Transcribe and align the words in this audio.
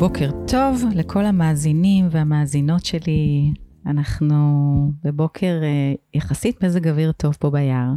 בוקר 0.00 0.30
טוב 0.46 0.84
לכל 0.94 1.26
המאזינים 1.26 2.08
והמאזינות 2.10 2.84
שלי. 2.84 3.52
אנחנו 3.86 4.36
בבוקר 5.04 5.60
אה, 5.62 5.94
יחסית 6.14 6.64
מזג 6.64 6.88
אוויר 6.88 7.12
טוב 7.12 7.36
פה 7.40 7.50
ביער, 7.50 7.90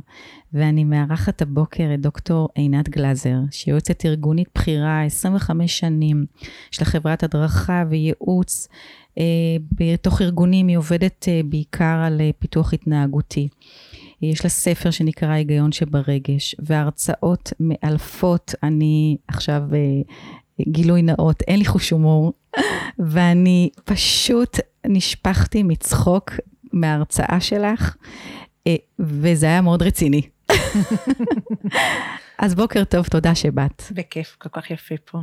ואני 0.53 0.83
מארחת 0.83 1.41
הבוקר 1.41 1.91
את 1.93 2.01
דוקטור 2.01 2.49
עינת 2.55 2.89
גלזר, 2.89 3.35
שהיא 3.51 3.73
יועצת 3.73 4.05
ארגונית 4.05 4.47
בכירה 4.55 5.03
25 5.03 5.79
שנים, 5.79 6.25
יש 6.73 6.79
לה 6.79 6.85
חברת 6.85 7.23
הדרכה 7.23 7.83
וייעוץ. 7.89 8.67
אה, 9.17 9.23
בתוך 9.71 10.21
ארגונים 10.21 10.67
היא 10.67 10.77
עובדת 10.77 11.25
אה, 11.27 11.41
בעיקר 11.45 12.01
על 12.05 12.21
פיתוח 12.39 12.73
התנהגותי. 12.73 13.47
יש 14.21 14.43
לה 14.43 14.49
ספר 14.49 14.91
שנקרא 14.91 15.29
היגיון 15.29 15.71
שברגש, 15.71 16.55
והרצאות 16.59 17.53
מאלפות. 17.59 18.55
אני 18.63 19.17
עכשיו 19.27 19.61
גילוי 20.61 21.01
נאות, 21.01 21.41
אין 21.41 21.59
לי 21.59 21.65
חוש 21.65 21.89
הומור, 21.89 22.33
ואני 23.11 23.69
פשוט 23.83 24.59
נשפכתי 24.87 25.63
מצחוק 25.63 26.31
מההרצאה 26.73 27.37
שלך, 27.39 27.95
אה, 28.67 28.75
וזה 28.99 29.45
היה 29.45 29.61
מאוד 29.61 29.81
רציני. 29.81 30.21
אז 32.43 32.55
בוקר 32.55 32.83
טוב, 32.83 33.07
תודה 33.07 33.35
שבאת. 33.35 33.83
בכיף, 33.91 34.35
כל 34.39 34.49
כך 34.49 34.71
יפה 34.71 34.95
פה. 35.05 35.19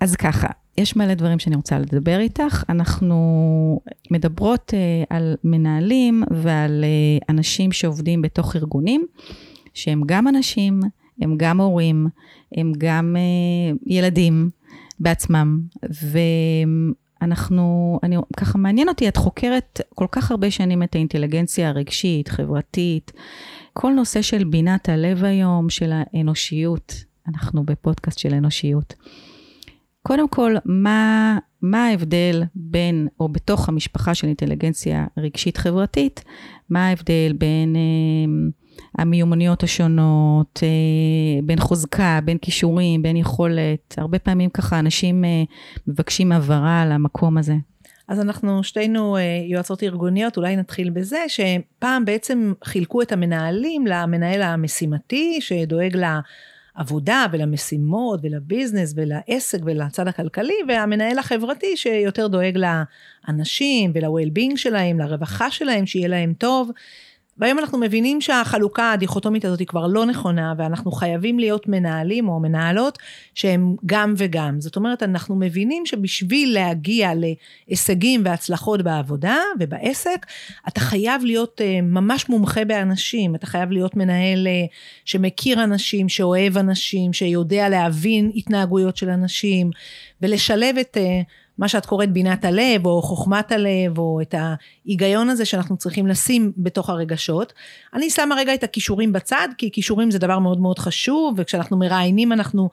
אז 0.00 0.16
ככה, 0.16 0.48
יש 0.78 0.96
מלא 0.96 1.14
דברים 1.14 1.38
שאני 1.38 1.56
רוצה 1.56 1.78
לדבר 1.78 2.18
איתך. 2.18 2.64
אנחנו 2.68 3.80
מדברות 4.10 4.72
uh, 4.74 5.06
על 5.10 5.36
מנהלים 5.44 6.22
ועל 6.30 6.84
uh, 6.84 7.24
אנשים 7.28 7.72
שעובדים 7.72 8.22
בתוך 8.22 8.56
ארגונים, 8.56 9.06
שהם 9.74 10.02
גם 10.06 10.28
אנשים, 10.28 10.80
הם 11.20 11.34
גם 11.36 11.60
הורים, 11.60 12.06
הם 12.56 12.72
גם 12.78 13.16
uh, 13.16 13.78
ילדים 13.86 14.50
בעצמם, 15.00 15.60
ואנחנו, 17.20 17.98
אני, 18.02 18.16
ככה 18.36 18.58
מעניין 18.58 18.88
אותי, 18.88 19.08
את 19.08 19.16
חוקרת 19.16 19.80
כל 19.94 20.06
כך 20.12 20.30
הרבה 20.30 20.50
שנים 20.50 20.82
את 20.82 20.94
האינטליגנציה 20.94 21.68
הרגשית, 21.68 22.28
חברתית, 22.28 23.12
כל 23.72 23.92
נושא 23.92 24.22
של 24.22 24.44
בינת 24.44 24.88
הלב 24.88 25.24
היום, 25.24 25.70
של 25.70 25.92
האנושיות, 25.92 26.94
אנחנו 27.28 27.64
בפודקאסט 27.64 28.18
של 28.18 28.34
אנושיות. 28.34 28.94
קודם 30.02 30.28
כל, 30.28 30.54
מה, 30.64 31.38
מה 31.62 31.86
ההבדל 31.86 32.42
בין, 32.54 33.08
או 33.20 33.28
בתוך 33.28 33.68
המשפחה 33.68 34.14
של 34.14 34.26
אינטליגנציה 34.26 35.06
רגשית 35.16 35.56
חברתית, 35.56 36.24
מה 36.70 36.86
ההבדל 36.86 37.32
בין... 37.38 37.76
אה, 37.76 38.50
המיומנויות 38.98 39.62
השונות, 39.62 40.60
אה, 40.62 41.42
בין 41.42 41.60
חוזקה, 41.60 42.20
בין 42.24 42.38
כישורים, 42.38 43.02
בין 43.02 43.16
יכולת. 43.16 43.94
הרבה 43.96 44.18
פעמים 44.18 44.50
ככה 44.50 44.78
אנשים 44.78 45.24
אה, 45.24 45.42
מבקשים 45.86 46.32
הבהרה 46.32 46.82
על 46.82 46.92
המקום 46.92 47.38
הזה. 47.38 47.54
אז 48.08 48.20
אנחנו 48.20 48.64
שתינו 48.64 49.16
אה, 49.16 49.22
יועצות 49.46 49.82
ארגוניות, 49.82 50.36
אולי 50.36 50.56
נתחיל 50.56 50.90
בזה 50.90 51.24
שפעם 51.28 52.04
בעצם 52.04 52.52
חילקו 52.64 53.02
את 53.02 53.12
המנהלים 53.12 53.86
למנהל 53.86 54.42
המשימתי 54.42 55.40
שדואג 55.40 55.96
לעבודה 56.76 57.26
ולמשימות 57.32 58.20
ולביזנס 58.22 58.94
ולעסק 58.96 59.58
ולצד 59.64 60.08
הכלכלי, 60.08 60.54
והמנהל 60.68 61.18
החברתי 61.18 61.76
שיותר 61.76 62.28
דואג 62.28 62.58
לאנשים 63.28 63.92
ול-well-being 63.94 64.56
שלהם, 64.56 64.98
לרווחה 64.98 65.50
שלהם, 65.50 65.86
שיהיה 65.86 66.08
להם 66.08 66.32
טוב. 66.38 66.70
והיום 67.38 67.58
אנחנו 67.58 67.78
מבינים 67.78 68.20
שהחלוקה 68.20 68.92
הדיכוטומית 68.92 69.44
הזאת 69.44 69.58
היא 69.58 69.66
כבר 69.66 69.86
לא 69.86 70.06
נכונה, 70.06 70.54
ואנחנו 70.58 70.92
חייבים 70.92 71.38
להיות 71.38 71.68
מנהלים 71.68 72.28
או 72.28 72.40
מנהלות 72.40 72.98
שהם 73.34 73.76
גם 73.86 74.14
וגם. 74.16 74.60
זאת 74.60 74.76
אומרת, 74.76 75.02
אנחנו 75.02 75.36
מבינים 75.36 75.86
שבשביל 75.86 76.54
להגיע 76.54 77.10
להישגים 77.14 78.22
והצלחות 78.24 78.82
בעבודה 78.82 79.36
ובעסק, 79.60 80.26
אתה 80.68 80.80
חייב 80.80 81.24
להיות 81.24 81.60
אה, 81.60 81.80
ממש 81.82 82.28
מומחה 82.28 82.64
באנשים, 82.64 83.34
אתה 83.34 83.46
חייב 83.46 83.70
להיות 83.70 83.96
מנהל 83.96 84.46
אה, 84.46 84.64
שמכיר 85.04 85.64
אנשים, 85.64 86.08
שאוהב 86.08 86.58
אנשים, 86.58 87.12
שיודע 87.12 87.68
להבין 87.68 88.30
התנהגויות 88.34 88.96
של 88.96 89.08
אנשים, 89.08 89.70
ולשלב 90.22 90.76
את... 90.78 90.96
מה 91.58 91.68
שאת 91.68 91.86
קוראת 91.86 92.12
בינת 92.12 92.44
הלב, 92.44 92.86
או 92.86 93.02
חוכמת 93.02 93.52
הלב, 93.52 93.98
או 93.98 94.20
את 94.22 94.34
ההיגיון 94.38 95.28
הזה 95.28 95.44
שאנחנו 95.44 95.76
צריכים 95.76 96.06
לשים 96.06 96.52
בתוך 96.56 96.90
הרגשות. 96.90 97.52
אני 97.94 98.10
שמה 98.10 98.34
רגע 98.34 98.54
את 98.54 98.62
הכישורים 98.62 99.12
בצד, 99.12 99.48
כי 99.58 99.70
כישורים 99.70 100.10
זה 100.10 100.18
דבר 100.18 100.38
מאוד 100.38 100.60
מאוד 100.60 100.78
חשוב, 100.78 101.34
וכשאנחנו 101.36 101.76
מראיינים 101.76 102.32
אנחנו 102.32 102.70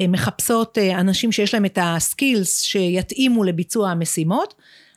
אה, 0.00 0.06
מחפשות 0.08 0.78
אה, 0.78 1.00
אנשים 1.00 1.32
שיש 1.32 1.54
להם 1.54 1.64
את 1.64 1.78
ה 1.82 1.93
skills 1.93 2.60
שיתאימו 2.60 3.44
לביצוע 3.44 3.90
המשימות, 3.90 4.54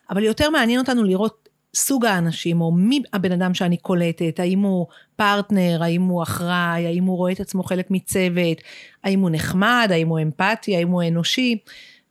אבל 0.10 0.24
יותר 0.24 0.50
מעניין 0.50 0.80
אותנו 0.80 1.04
לראות 1.04 1.50
סוג 1.76 2.06
האנשים, 2.06 2.62
או 2.62 2.72
מי 2.72 3.02
הבן 3.14 3.32
אדם 3.32 3.54
שאני 3.54 3.78
קולטת, 3.78 4.40
האם 4.40 4.60
הוא 4.60 4.88
פרטנר, 5.16 5.84
האם 5.84 6.02
הוא 6.02 6.24
אחראי, 6.24 6.88
האם 6.88 7.04
הוא 7.04 7.18
רואה 7.18 7.32
את 7.32 7.40
עצמו 7.40 7.64
חלק 7.64 7.92
מצוות, 7.92 8.58
האם 9.04 9.20
הוא 9.20 9.30
נחמד, 9.30 9.88
האם 9.92 10.08
הוא 10.08 10.20
אמפתי, 10.20 10.76
האם 10.76 10.90
הוא 10.90 11.04
אנושי. 11.04 11.58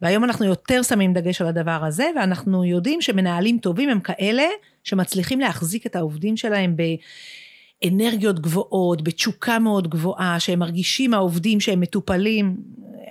והיום 0.03 0.25
אנחנו 0.25 0.47
יותר 0.47 0.83
שמים 0.83 1.13
דגש 1.13 1.41
על 1.41 1.47
הדבר 1.47 1.85
הזה, 1.85 2.11
ואנחנו 2.17 2.65
יודעים 2.65 3.01
שמנהלים 3.01 3.59
טובים 3.59 3.89
הם 3.89 4.01
כאלה 4.01 4.45
שמצליחים 4.85 5.41
להחזיק 5.41 5.87
את 5.87 5.97
העובדים 5.97 6.37
שלהם 6.37 6.77
באנרגיות 7.83 8.41
גבוהות, 8.41 9.03
בתשוקה 9.03 9.59
מאוד 9.59 9.91
גבוהה, 9.91 10.41
שהם 10.41 10.59
מרגישים 10.59 11.15
העובדים 11.15 11.61
שהם 11.61 11.81
מטופלים. 11.81 12.57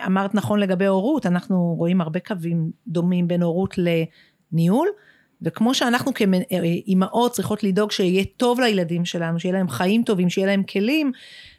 אמרת 0.06 0.36
נכון 0.36 0.60
לגבי 0.60 0.86
הורות, 0.86 1.26
אנחנו 1.26 1.76
רואים 1.78 2.02
הרבה 2.02 2.20
קווים 2.20 2.72
דומים 2.88 3.28
בין 3.28 3.42
הורות 3.42 3.76
לניהול. 3.78 4.88
וכמו 5.42 5.74
שאנחנו 5.74 6.12
כאימהות 6.14 7.32
צריכות 7.32 7.64
לדאוג 7.64 7.92
שיהיה 7.92 8.24
טוב 8.38 8.60
לילדים 8.60 9.06
שלנו, 9.06 9.40
שיהיה 9.40 9.54
להם 9.54 9.70
חיים 9.70 10.04
טובים, 10.04 10.30
שיהיה 10.30 10.48
להם 10.48 10.64
כלים, 10.64 11.12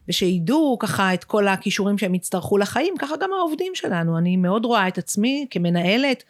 ושידעו 0.09 0.77
ככה 0.81 1.15
את 1.15 1.25
כל 1.25 1.49
הכישורים 1.49 1.99
שהם 1.99 2.15
יצטרכו 2.15 2.59
לחיים, 2.59 2.95
ככה 2.99 3.15
גם 3.21 3.31
העובדים 3.33 3.73
שלנו. 3.75 4.19
אני 4.19 4.37
מאוד 4.37 4.65
רואה 4.65 4.89
את 4.89 4.99
עצמי 4.99 5.47
כמנהלת, 5.51 6.25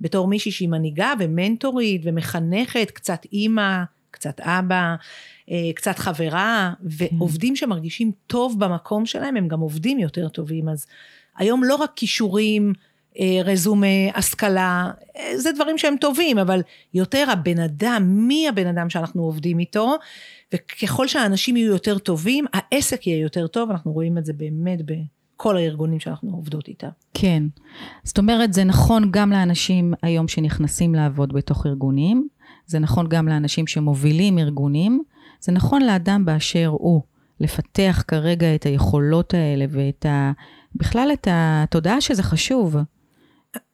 בתור 0.00 0.28
מישהי 0.28 0.52
שהיא 0.52 0.68
מנהיגה 0.68 1.12
ומנטורית 1.18 2.02
ומחנכת, 2.04 2.90
קצת 2.90 3.26
אימא, 3.32 3.82
קצת 4.10 4.40
אבא, 4.40 4.94
אה, 5.50 5.70
קצת 5.74 5.98
חברה, 5.98 6.72
ועובדים 6.82 7.56
שמרגישים 7.56 8.12
טוב 8.26 8.60
במקום 8.60 9.06
שלהם, 9.06 9.36
הם 9.36 9.48
גם 9.48 9.60
עובדים 9.60 9.98
יותר 9.98 10.28
טובים. 10.28 10.68
אז 10.68 10.86
היום 11.36 11.64
לא 11.64 11.74
רק 11.74 11.92
כישורים, 11.96 12.72
רזומה, 13.44 13.86
השכלה, 14.14 14.90
אה, 15.16 15.38
זה 15.38 15.52
דברים 15.52 15.78
שהם 15.78 15.94
טובים, 16.00 16.38
אבל 16.38 16.62
יותר 16.94 17.30
הבן 17.30 17.58
אדם, 17.58 18.02
מי 18.08 18.48
הבן 18.48 18.66
אדם 18.66 18.90
שאנחנו 18.90 19.22
עובדים 19.22 19.58
איתו, 19.58 19.94
וככל 20.54 21.08
שהאנשים 21.08 21.56
יהיו 21.56 21.72
יותר 21.72 21.98
טובים, 21.98 22.44
העסק 22.52 23.06
יהיה 23.06 23.22
יותר 23.22 23.46
טוב, 23.46 23.70
אנחנו 23.70 23.92
רואים 23.92 24.18
את 24.18 24.24
זה 24.26 24.32
באמת 24.32 24.78
בכל 24.86 25.56
הארגונים 25.56 26.00
שאנחנו 26.00 26.30
עובדות 26.30 26.68
איתם. 26.68 26.88
כן. 27.14 27.42
זאת 28.04 28.18
אומרת, 28.18 28.52
זה 28.52 28.64
נכון 28.64 29.08
גם 29.10 29.32
לאנשים 29.32 29.94
היום 30.02 30.28
שנכנסים 30.28 30.94
לעבוד 30.94 31.32
בתוך 31.32 31.66
ארגונים, 31.66 32.28
זה 32.66 32.78
נכון 32.78 33.08
גם 33.08 33.28
לאנשים 33.28 33.66
שמובילים 33.66 34.38
ארגונים, 34.38 35.02
זה 35.40 35.52
נכון 35.52 35.82
לאדם 35.82 36.24
באשר 36.24 36.66
הוא, 36.66 37.02
לפתח 37.40 38.04
כרגע 38.08 38.54
את 38.54 38.64
היכולות 38.64 39.34
האלה 39.34 39.64
ואת 39.70 40.06
ה... 40.06 40.32
בכלל 40.74 41.10
את 41.12 41.28
התודעה 41.30 42.00
שזה 42.00 42.22
חשוב. 42.22 42.76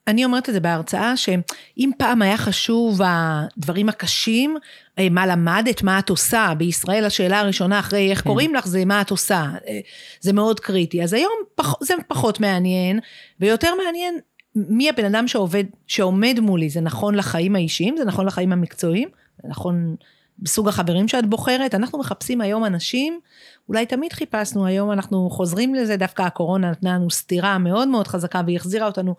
אני 0.09 0.25
אומרת 0.25 0.49
את 0.49 0.55
זה 0.55 0.61
בהרצאה, 0.61 1.17
שאם 1.17 1.91
פעם 1.99 2.23
היה 2.23 2.37
חשוב 2.37 3.01
הדברים 3.05 3.89
הקשים, 3.89 4.57
אה, 4.99 5.09
מה 5.11 5.27
למדת, 5.27 5.83
מה 5.83 5.99
את 5.99 6.11
עושה, 6.11 6.53
בישראל 6.59 7.05
השאלה 7.05 7.41
הראשונה 7.41 7.79
אחרי 7.79 8.11
איך 8.11 8.23
כן. 8.23 8.31
קוראים 8.31 8.55
לך 8.55 8.67
זה 8.67 8.85
מה 8.85 9.01
את 9.01 9.11
עושה, 9.11 9.51
אה, 9.69 9.81
זה 10.21 10.33
מאוד 10.33 10.61
קריטי. 10.61 11.03
אז 11.03 11.13
היום 11.13 11.33
פח, 11.55 11.75
זה 11.83 11.95
פחות 12.09 12.41
מעניין, 12.41 13.01
ויותר 13.41 13.71
מעניין 13.85 14.19
מי 14.55 14.89
הבן 14.89 15.05
אדם 15.05 15.29
שעובד, 15.29 15.65
שעומד 15.87 16.41
מולי, 16.41 16.71
זה 16.71 16.81
נכון 16.81 17.15
לחיים 17.15 17.57
האישיים, 17.57 17.97
זה 17.97 18.05
נכון 18.05 18.27
לחיים 18.27 18.53
המקצועיים, 18.53 19.09
זה 19.43 19.49
נכון 19.49 19.97
בסוג 20.39 20.69
החברים 20.69 21.09
שאת 21.09 21.27
בוחרת, 21.27 21.75
אנחנו 21.75 21.99
מחפשים 21.99 22.41
היום 22.41 22.65
אנשים, 22.65 23.21
אולי 23.69 23.87
תמיד 23.87 24.13
חיפשנו, 24.13 24.67
היום 24.67 24.93
אנחנו 24.93 25.31
חוזרים 25.31 25.75
לזה, 25.75 25.97
דווקא 25.97 26.23
הקורונה 26.23 26.71
נתנה 26.71 26.95
לנו 26.95 27.11
סטירה 27.11 27.59
מאוד 27.59 27.89
מאוד 27.89 28.09
חזקה 28.09 28.41
והיא 28.47 28.57
החזירה 28.57 28.87
אותנו 28.87 29.15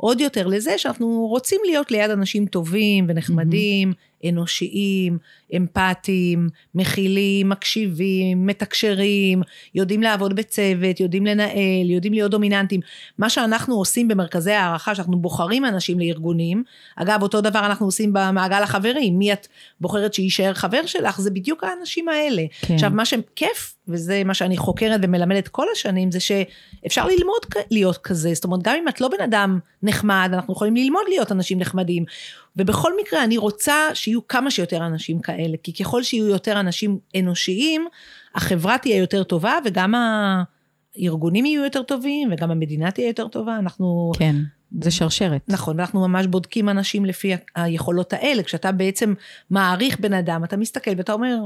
עוד 0.00 0.20
יותר 0.20 0.46
לזה 0.46 0.78
שאנחנו 0.78 1.26
רוצים 1.30 1.60
להיות 1.64 1.90
ליד 1.90 2.10
אנשים 2.10 2.46
טובים 2.46 3.04
ונחמדים, 3.08 3.92
אנושיים, 4.28 5.18
אמפתיים, 5.56 6.48
מכילים, 6.74 7.48
מקשיבים, 7.48 8.46
מתקשרים, 8.46 9.42
יודעים 9.74 10.02
לעבוד 10.02 10.36
בצוות, 10.36 11.00
יודעים 11.00 11.26
לנהל, 11.26 11.90
יודעים 11.90 12.12
להיות 12.12 12.30
דומיננטיים. 12.30 12.80
מה 13.18 13.30
שאנחנו 13.30 13.74
עושים 13.74 14.08
במרכזי 14.08 14.52
הערכה, 14.52 14.94
שאנחנו 14.94 15.18
בוחרים 15.18 15.64
אנשים 15.64 16.00
לארגונים, 16.00 16.62
אגב, 16.96 17.22
אותו 17.22 17.40
דבר 17.40 17.66
אנחנו 17.66 17.86
עושים 17.86 18.12
במעגל 18.12 18.62
החברים, 18.62 19.18
מי 19.18 19.32
את 19.32 19.46
בוחרת 19.80 20.14
שיישאר 20.14 20.54
חבר 20.54 20.86
שלך, 20.86 21.20
זה 21.20 21.30
בדיוק 21.30 21.64
האנשים 21.64 22.08
האלה. 22.08 22.42
כן. 22.60 22.74
עכשיו, 22.74 22.90
מה 22.90 23.04
שכיף, 23.04 23.74
וזה 23.88 24.22
מה 24.24 24.34
שאני 24.34 24.56
חוקרת 24.56 25.00
ומלמדת 25.02 25.48
כל 25.48 25.66
השנים, 25.72 26.10
זה 26.10 26.20
שאפשר 26.20 27.06
ללמוד 27.06 27.66
להיות 27.70 27.98
כזה, 27.98 28.34
זאת 28.34 28.44
אומרת, 28.44 28.62
גם 28.62 28.74
אם 28.82 28.88
את 28.88 29.00
לא 29.00 29.08
בן 29.08 29.24
אדם 29.24 29.58
נחמד, 29.82 30.30
אנחנו 30.32 30.52
יכולים 30.54 30.76
ללמוד 30.76 31.02
להיות 31.08 31.32
אנשים 31.32 31.58
נחמדים. 31.58 32.04
ובכל 32.58 32.92
מקרה, 33.00 33.24
אני 33.24 33.38
רוצה 33.38 33.74
שיהיו 33.94 34.28
כמה 34.28 34.50
שיותר 34.50 34.86
אנשים 34.86 35.20
כאלה, 35.20 35.56
כי 35.62 35.72
ככל 35.72 36.02
שיהיו 36.02 36.28
יותר 36.28 36.60
אנשים 36.60 36.98
אנושיים, 37.18 37.86
החברה 38.34 38.78
תהיה 38.78 38.96
יותר 38.96 39.22
טובה, 39.22 39.58
וגם 39.64 39.94
הארגונים 39.94 41.46
יהיו 41.46 41.64
יותר 41.64 41.82
טובים, 41.82 42.28
וגם 42.32 42.50
המדינה 42.50 42.90
תהיה 42.90 43.08
יותר 43.08 43.28
טובה. 43.28 43.58
אנחנו... 43.58 44.12
כן. 44.18 44.36
זה 44.80 44.90
שרשרת. 44.90 45.42
נכון, 45.48 45.76
ואנחנו 45.78 46.08
ממש 46.08 46.26
בודקים 46.26 46.68
אנשים 46.68 47.04
לפי 47.04 47.32
היכולות 47.54 48.12
האלה. 48.12 48.42
כשאתה 48.42 48.72
בעצם 48.72 49.14
מעריך 49.50 50.00
בן 50.00 50.12
אדם, 50.12 50.44
אתה 50.44 50.56
מסתכל 50.56 50.90
ואתה 50.96 51.12
אומר, 51.12 51.36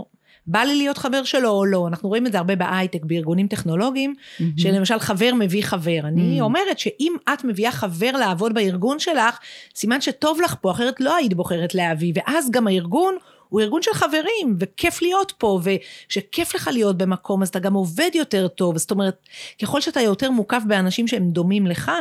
בא 0.46 0.60
לי 0.60 0.76
להיות 0.76 0.98
חבר 0.98 1.24
שלו 1.24 1.50
או 1.50 1.64
לא. 1.64 1.88
אנחנו 1.88 2.08
רואים 2.08 2.26
את 2.26 2.32
זה 2.32 2.38
הרבה 2.38 2.56
בהייטק, 2.56 3.04
בארגונים 3.04 3.46
טכנולוגיים, 3.46 4.14
mm-hmm. 4.14 4.42
שלמשל 4.56 4.98
חבר 4.98 5.30
מביא 5.38 5.62
חבר. 5.62 6.00
אני 6.04 6.38
mm-hmm. 6.38 6.42
אומרת 6.42 6.78
שאם 6.78 7.12
את 7.32 7.44
מביאה 7.44 7.72
חבר 7.72 8.10
לעבוד 8.12 8.54
בארגון 8.54 8.98
שלך, 8.98 9.38
סימן 9.74 10.00
שטוב 10.00 10.40
לך 10.40 10.54
פה, 10.60 10.70
אחרת 10.70 11.00
לא 11.00 11.16
היית 11.16 11.34
בוחרת 11.34 11.74
להביא, 11.74 12.12
ואז 12.16 12.50
גם 12.50 12.66
הארגון 12.66 13.16
הוא 13.48 13.60
ארגון 13.60 13.82
של 13.82 13.92
חברים, 13.94 14.56
וכיף 14.60 15.02
להיות 15.02 15.32
פה, 15.38 15.60
ושכיף 15.62 16.54
לך 16.54 16.70
להיות 16.72 16.98
במקום, 16.98 17.42
אז 17.42 17.48
אתה 17.48 17.58
גם 17.58 17.74
עובד 17.74 18.10
יותר 18.14 18.48
טוב. 18.48 18.78
זאת 18.78 18.90
אומרת, 18.90 19.28
ככל 19.62 19.80
שאתה 19.80 20.00
יותר 20.00 20.30
מוקף 20.30 20.62
באנשים 20.66 21.08
שהם 21.08 21.30
דומים 21.30 21.66
לך, 21.66 21.92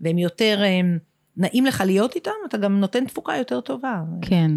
והם 0.00 0.18
יותר 0.18 0.62
הם, 0.66 0.98
נעים 1.36 1.66
לך 1.66 1.82
להיות 1.86 2.14
איתם, 2.14 2.30
אתה 2.48 2.58
גם 2.58 2.80
נותן 2.80 3.04
תפוקה 3.04 3.36
יותר 3.36 3.60
טובה. 3.60 4.00
כן. 4.22 4.50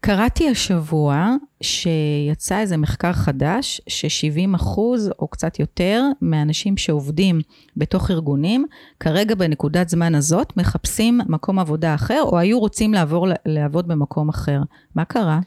קראתי 0.00 0.48
השבוע 0.48 1.34
שיצא 1.62 2.58
איזה 2.58 2.76
מחקר 2.76 3.12
חדש, 3.12 3.80
ש-70 3.86 4.56
אחוז 4.56 5.10
או 5.18 5.28
קצת 5.28 5.58
יותר 5.58 6.02
מהאנשים 6.20 6.76
שעובדים 6.76 7.40
בתוך 7.76 8.10
ארגונים, 8.10 8.66
כרגע 9.00 9.34
בנקודת 9.34 9.88
זמן 9.88 10.14
הזאת 10.14 10.56
מחפשים 10.56 11.20
מקום 11.26 11.58
עבודה 11.58 11.94
אחר, 11.94 12.22
או 12.22 12.38
היו 12.38 12.60
רוצים 12.60 12.94
לעבור 12.94 13.26
לעבוד 13.46 13.88
במקום 13.88 14.28
אחר. 14.28 14.60
מה 14.94 15.04
קרה? 15.04 15.40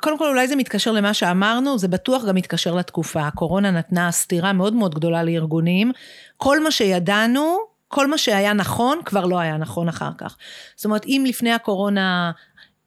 קודם 0.00 0.18
כל 0.18 0.28
אולי 0.28 0.48
זה 0.48 0.56
מתקשר 0.56 0.92
למה 0.92 1.14
שאמרנו, 1.14 1.78
זה 1.78 1.88
בטוח 1.88 2.24
גם 2.24 2.34
מתקשר 2.34 2.74
לתקופה. 2.74 3.26
הקורונה 3.26 3.70
נתנה 3.70 4.10
סתירה 4.12 4.52
מאוד 4.52 4.74
מאוד 4.74 4.94
גדולה 4.94 5.22
לארגונים. 5.22 5.92
כל 6.36 6.62
מה 6.62 6.70
שידענו, 6.70 7.58
כל 7.88 8.06
מה 8.06 8.18
שהיה 8.18 8.52
נכון, 8.52 8.98
כבר 9.04 9.26
לא 9.26 9.38
היה 9.38 9.56
נכון 9.56 9.88
אחר 9.88 10.10
כך. 10.18 10.36
זאת 10.76 10.84
אומרת, 10.84 11.06
אם 11.06 11.24
לפני 11.28 11.52
הקורונה 11.52 12.30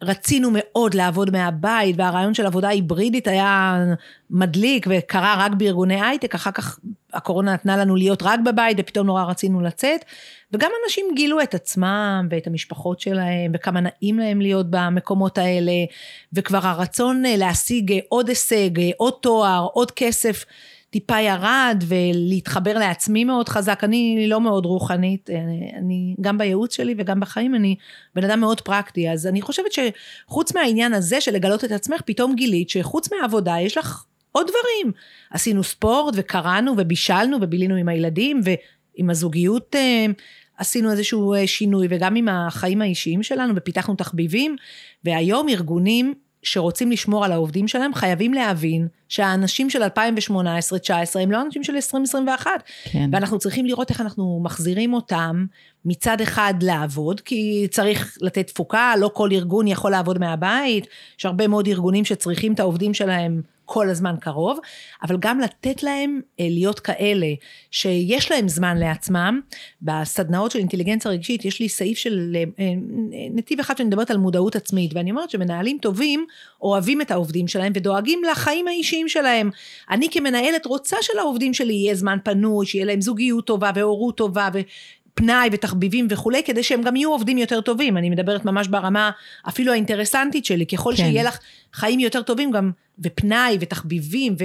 רצינו 0.01 0.49
מאוד 0.53 0.93
לעבוד 0.93 1.31
מהבית, 1.31 1.95
והרעיון 1.97 2.33
של 2.33 2.45
עבודה 2.45 2.69
היברידית 2.69 3.27
היה 3.27 3.83
מדליק 4.29 4.87
וקרה 4.89 5.35
רק 5.37 5.51
בארגוני 5.51 6.01
הייטק, 6.01 6.35
אחר 6.35 6.51
כך 6.51 6.79
הקורונה 7.13 7.53
נתנה 7.53 7.77
לנו 7.77 7.95
להיות 7.95 8.23
רק 8.23 8.39
בבית, 8.45 8.77
ופתאום 8.79 9.07
נורא 9.07 9.23
רצינו 9.23 9.61
לצאת. 9.61 10.05
וגם 10.53 10.71
אנשים 10.85 11.05
גילו 11.15 11.41
את 11.41 11.55
עצמם 11.55 12.27
ואת 12.31 12.47
המשפחות 12.47 12.99
שלהם, 12.99 13.51
וכמה 13.53 13.79
נעים 13.81 14.19
להם 14.19 14.41
להיות 14.41 14.65
במקומות 14.69 15.37
האלה, 15.37 15.71
וכבר 16.33 16.59
הרצון 16.63 17.23
להשיג 17.37 17.99
עוד 18.09 18.29
הישג, 18.29 18.91
עוד 18.97 19.13
תואר, 19.21 19.67
עוד 19.73 19.91
כסף. 19.91 20.45
טיפה 20.91 21.19
ירד 21.19 21.83
ולהתחבר 21.87 22.77
לעצמי 22.77 23.23
מאוד 23.23 23.49
חזק. 23.49 23.83
אני 23.83 24.25
לא 24.27 24.41
מאוד 24.41 24.65
רוחנית, 24.65 25.29
אני, 25.29 25.71
אני 25.77 26.15
גם 26.21 26.37
בייעוץ 26.37 26.75
שלי 26.75 26.95
וגם 26.97 27.19
בחיים 27.19 27.55
אני 27.55 27.75
בן 28.15 28.23
אדם 28.23 28.39
מאוד 28.39 28.61
פרקטי, 28.61 29.09
אז 29.09 29.27
אני 29.27 29.41
חושבת 29.41 29.71
שחוץ 29.71 30.55
מהעניין 30.55 30.93
הזה 30.93 31.21
של 31.21 31.31
לגלות 31.31 31.63
את 31.63 31.71
עצמך, 31.71 32.01
פתאום 32.05 32.35
גילית 32.35 32.69
שחוץ 32.69 33.13
מהעבודה 33.13 33.55
יש 33.59 33.77
לך 33.77 34.05
עוד 34.31 34.47
דברים. 34.47 34.93
עשינו 35.31 35.63
ספורט 35.63 36.13
וקראנו 36.17 36.73
ובישלנו 36.77 37.37
ובילינו 37.41 37.75
עם 37.75 37.89
הילדים 37.89 38.41
ועם 38.43 39.09
הזוגיות 39.09 39.75
אה, 39.75 40.05
עשינו 40.57 40.91
איזשהו 40.91 41.33
אה, 41.33 41.47
שינוי 41.47 41.87
וגם 41.89 42.15
עם 42.15 42.27
החיים 42.27 42.81
האישיים 42.81 43.23
שלנו 43.23 43.53
ופיתחנו 43.55 43.95
תחביבים 43.95 44.55
והיום 45.03 45.49
ארגונים 45.49 46.13
שרוצים 46.43 46.91
לשמור 46.91 47.25
על 47.25 47.31
העובדים 47.31 47.67
שלהם, 47.67 47.93
חייבים 47.93 48.33
להבין 48.33 48.87
שהאנשים 49.09 49.69
של 49.69 49.83
2018-2019 49.83 49.87
הם 51.21 51.31
לא 51.31 51.41
אנשים 51.41 51.63
של 51.63 51.75
2021. 51.75 52.51
כן. 52.83 53.09
ואנחנו 53.13 53.39
צריכים 53.39 53.65
לראות 53.65 53.89
איך 53.89 54.01
אנחנו 54.01 54.39
מחזירים 54.43 54.93
אותם 54.93 55.45
מצד 55.85 56.21
אחד 56.21 56.53
לעבוד, 56.61 57.21
כי 57.21 57.67
צריך 57.71 58.17
לתת 58.21 58.47
תפוקה, 58.47 58.93
לא 58.97 59.11
כל 59.13 59.29
ארגון 59.31 59.67
יכול 59.67 59.91
לעבוד 59.91 60.19
מהבית, 60.19 60.87
יש 61.19 61.25
הרבה 61.25 61.47
מאוד 61.47 61.67
ארגונים 61.67 62.05
שצריכים 62.05 62.53
את 62.53 62.59
העובדים 62.59 62.93
שלהם 62.93 63.41
כל 63.73 63.89
הזמן 63.89 64.15
קרוב, 64.19 64.59
אבל 65.03 65.17
גם 65.19 65.39
לתת 65.39 65.83
להם 65.83 66.21
אה, 66.39 66.47
להיות 66.49 66.79
כאלה 66.79 67.27
שיש 67.71 68.31
להם 68.31 68.49
זמן 68.49 68.77
לעצמם. 68.77 69.41
בסדנאות 69.81 70.51
של 70.51 70.59
אינטליגנציה 70.59 71.11
רגשית 71.11 71.45
יש 71.45 71.59
לי 71.59 71.69
סעיף 71.69 71.97
של 71.97 72.35
אה, 72.35 72.43
אה, 72.59 72.73
נתיב 73.33 73.59
אחד 73.59 73.77
שאני 73.77 73.87
מדברת 73.87 74.11
על 74.11 74.17
מודעות 74.17 74.55
עצמית, 74.55 74.91
ואני 74.93 75.11
אומרת 75.11 75.29
שמנהלים 75.29 75.77
טובים 75.81 76.25
אוהבים 76.61 77.01
את 77.01 77.11
העובדים 77.11 77.47
שלהם 77.47 77.73
ודואגים 77.75 78.21
לחיים 78.31 78.67
האישיים 78.67 79.09
שלהם. 79.09 79.49
אני 79.89 80.07
כמנהלת 80.11 80.65
רוצה 80.65 80.97
שלעובדים 81.01 81.53
שלי 81.53 81.73
יהיה 81.73 81.95
זמן 81.95 82.17
פנוי, 82.23 82.65
שיהיה 82.65 82.85
להם 82.85 83.01
זוגיות 83.01 83.45
טובה 83.45 83.71
והורות 83.75 84.17
טובה 84.17 84.49
ו... 84.53 84.59
פנאי 85.13 85.49
ותחביבים 85.51 86.07
וכולי, 86.09 86.43
כדי 86.43 86.63
שהם 86.63 86.81
גם 86.81 86.95
יהיו 86.95 87.11
עובדים 87.11 87.37
יותר 87.37 87.61
טובים. 87.61 87.97
אני 87.97 88.09
מדברת 88.09 88.45
ממש 88.45 88.67
ברמה 88.67 89.11
אפילו 89.49 89.71
האינטרסנטית 89.71 90.45
שלי, 90.45 90.65
ככל 90.65 90.91
כן. 90.91 91.03
שיהיה 91.03 91.23
לך 91.23 91.39
חיים 91.73 91.99
יותר 91.99 92.21
טובים 92.21 92.51
גם, 92.51 92.71
ופנאי 93.01 93.57
ותחביבים 93.59 94.35
ו, 94.39 94.43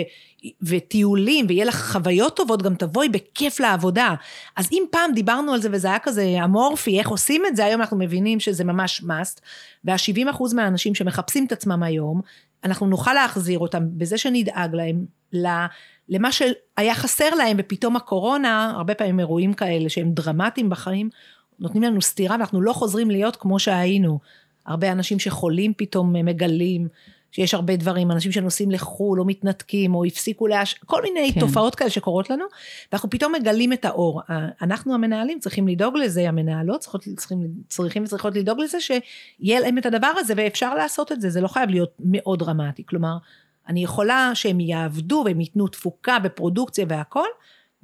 וטיולים, 0.62 1.46
ויהיה 1.48 1.64
לך 1.64 1.92
חוויות 1.92 2.36
טובות, 2.36 2.62
גם 2.62 2.74
תבואי 2.74 3.08
בכיף 3.08 3.60
לעבודה. 3.60 4.14
אז 4.56 4.68
אם 4.72 4.84
פעם 4.90 5.12
דיברנו 5.14 5.52
על 5.52 5.60
זה 5.60 5.68
וזה 5.72 5.88
היה 5.88 5.98
כזה 5.98 6.36
אמורפי, 6.44 6.98
איך 6.98 7.08
עושים 7.08 7.42
את 7.46 7.56
זה, 7.56 7.64
היום 7.64 7.80
אנחנו 7.80 7.98
מבינים 7.98 8.40
שזה 8.40 8.64
ממש 8.64 9.00
must, 9.00 9.40
וה-70% 9.84 10.54
מהאנשים 10.54 10.94
שמחפשים 10.94 11.46
את 11.46 11.52
עצמם 11.52 11.82
היום, 11.82 12.20
אנחנו 12.64 12.86
נוכל 12.86 13.14
להחזיר 13.14 13.58
אותם 13.58 13.82
בזה 13.98 14.18
שנדאג 14.18 14.74
להם 14.74 15.06
למה 16.08 16.32
שהיה 16.32 16.94
חסר 16.94 17.34
להם 17.34 17.56
ופתאום 17.60 17.96
הקורונה, 17.96 18.72
הרבה 18.76 18.94
פעמים 18.94 19.20
אירועים 19.20 19.54
כאלה 19.54 19.88
שהם 19.88 20.10
דרמטיים 20.10 20.70
בחיים, 20.70 21.10
נותנים 21.58 21.82
לנו 21.82 22.02
סטירה 22.02 22.36
ואנחנו 22.36 22.62
לא 22.62 22.72
חוזרים 22.72 23.10
להיות 23.10 23.36
כמו 23.36 23.58
שהיינו. 23.58 24.18
הרבה 24.66 24.92
אנשים 24.92 25.18
שחולים 25.18 25.72
פתאום 25.76 26.12
מגלים 26.12 26.88
שיש 27.36 27.54
הרבה 27.54 27.76
דברים, 27.76 28.10
אנשים 28.10 28.32
שנוסעים 28.32 28.70
לחו"ל 28.70 29.20
או 29.20 29.24
מתנתקים 29.24 29.94
או 29.94 30.04
הפסיקו 30.04 30.46
להש... 30.46 30.74
כל 30.74 31.02
מיני 31.02 31.32
כן. 31.32 31.40
תופעות 31.40 31.74
כאלה 31.74 31.90
שקורות 31.90 32.30
לנו, 32.30 32.44
ואנחנו 32.92 33.10
פתאום 33.10 33.32
מגלים 33.32 33.72
את 33.72 33.84
האור. 33.84 34.22
אנחנו 34.62 34.94
המנהלים 34.94 35.38
צריכים 35.38 35.68
לדאוג 35.68 35.96
לזה, 35.96 36.28
המנהלות 36.28 36.80
צריכות, 36.80 37.04
צריכים, 37.16 37.48
צריכים 37.68 38.04
וצריכות 38.04 38.36
לדאוג 38.36 38.60
לזה 38.60 38.78
שיהיה 38.80 39.60
להם 39.60 39.78
את 39.78 39.86
הדבר 39.86 40.12
הזה 40.16 40.34
ואפשר 40.36 40.74
לעשות 40.74 41.12
את 41.12 41.20
זה, 41.20 41.30
זה 41.30 41.40
לא 41.40 41.48
חייב 41.48 41.70
להיות 41.70 41.92
מאוד 42.00 42.38
דרמטי. 42.38 42.82
כלומר, 42.86 43.16
אני 43.68 43.84
יכולה 43.84 44.30
שהם 44.34 44.60
יעבדו 44.60 45.22
והם 45.26 45.40
ייתנו 45.40 45.68
תפוקה 45.68 46.18
בפרודוקציה 46.18 46.86
והכל, 46.88 47.28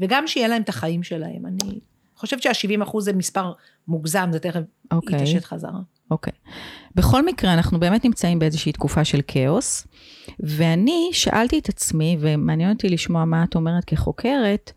וגם 0.00 0.26
שיהיה 0.26 0.49
להם 0.49 0.62
את 0.62 0.68
החיים 0.68 1.02
שלהם. 1.02 1.47
אני 1.47 1.80
חושבת 2.16 2.42
שה-70 2.42 2.82
אחוז 2.82 3.04
זה 3.04 3.12
מספר 3.12 3.52
מוגזם, 3.88 4.28
זה 4.32 4.38
תכף 4.38 4.61
okay. 4.61 4.94
אוקיי. 4.97 5.16
יתעשת 5.16 5.44
חזרה. 5.44 5.80
אוקיי. 6.12 6.33
Okay. 6.33 6.50
בכל 6.95 7.26
מקרה, 7.26 7.54
אנחנו 7.54 7.81
באמת 7.81 8.04
נמצאים 8.04 8.38
באיזושהי 8.38 8.73
תקופה 8.73 9.04
של 9.04 9.21
כאוס, 9.26 9.87
ואני 10.40 11.09
שאלתי 11.12 11.59
את 11.59 11.69
עצמי, 11.69 12.16
ומעניין 12.21 12.73
אותי 12.73 12.88
לשמוע 12.88 13.25
מה 13.25 13.45
את 13.45 13.54
אומרת 13.54 13.85
כחוקרת, 13.85 14.73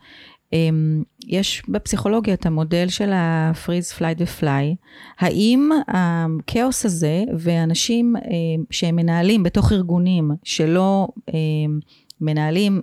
אמ, 0.53 1.03
יש 1.27 1.63
בפסיכולוגיה 1.67 2.33
את 2.33 2.45
המודל 2.45 2.89
של 2.89 3.11
ה 3.13 3.23
freeze, 3.23 3.91
fight 3.91 4.17
ו 4.21 4.28
flight. 4.28 4.75
האם 5.19 5.69
הכאוס 5.87 6.85
הזה 6.85 7.23
ואנשים 7.37 8.15
אמ, 8.15 8.63
שהם 8.71 8.95
מנהלים 8.95 9.43
בתוך 9.43 9.71
ארגונים 9.71 10.31
שלא 10.43 11.07
אמ, 11.33 11.79
מנהלים 12.21 12.81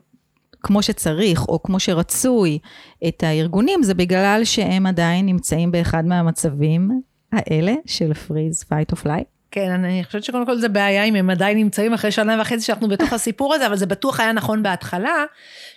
כמו 0.62 0.82
שצריך 0.82 1.48
או 1.48 1.62
כמו 1.62 1.80
שרצוי 1.80 2.58
את 3.08 3.22
הארגונים, 3.22 3.82
זה 3.82 3.94
בגלל 3.94 4.40
שהם 4.44 4.86
עדיין 4.86 5.26
נמצאים 5.26 5.70
באחד 5.70 6.04
מהמצבים 6.06 7.02
האלה 7.32 7.74
של 7.86 8.14
freeze, 8.14 8.62
fight 8.62 8.92
או 8.92 8.96
flight? 8.96 9.24
כן, 9.50 9.70
אני 9.70 10.04
חושבת 10.04 10.24
שקודם 10.24 10.46
כל 10.46 10.58
זה 10.58 10.68
בעיה 10.68 11.04
אם 11.04 11.14
הם 11.14 11.30
עדיין 11.30 11.58
נמצאים 11.58 11.94
אחרי 11.94 12.10
שנה 12.10 12.40
וחצי 12.40 12.60
שאנחנו 12.60 12.88
בתוך 12.88 13.12
הסיפור 13.12 13.54
הזה, 13.54 13.66
אבל 13.66 13.76
זה 13.76 13.86
בטוח 13.86 14.20
היה 14.20 14.32
נכון 14.32 14.62
בהתחלה, 14.62 15.24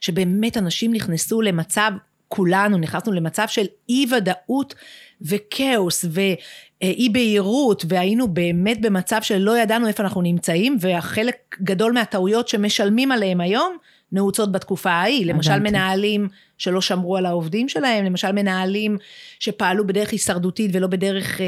שבאמת 0.02 0.58
אנשים 0.58 0.94
נכנסו 0.94 1.42
למצב 1.42 1.92
כולנו 2.28 2.78
נכנסנו 2.78 3.14
למצב 3.14 3.48
של 3.48 3.66
אי 3.90 4.06
ודאות 4.12 4.76
וכאוס 5.22 6.06
ואי 6.10 7.10
בהירות 7.12 7.86
והיינו 7.88 8.28
באמת 8.28 8.82
במצב 8.82 9.22
שלא 9.22 9.58
ידענו 9.58 9.88
איפה 9.88 10.04
אנחנו 10.04 10.22
נמצאים 10.22 10.78
והחלק 10.80 11.58
גדול 11.62 11.94
מהטעויות 11.94 12.48
שמשלמים 12.48 13.12
עליהם 13.12 13.42
היום 13.42 13.78
נעוצות 14.12 14.52
בתקופה 14.52 14.92
ההיא, 14.92 15.26
למשל 15.26 15.60
מנהלים 15.60 16.28
שלא 16.58 16.82
שמרו 16.82 17.18
על 17.18 17.26
העובדים 17.26 17.70
שלהם, 17.70 18.06
למשל 18.06 18.32
מנהלים 18.32 18.98
שפעלו 19.40 19.88
בדרך 19.88 20.12
הישרדותית 20.12 20.72
ולא 20.74 20.88
בדרך 20.88 21.42
אה, 21.42 21.46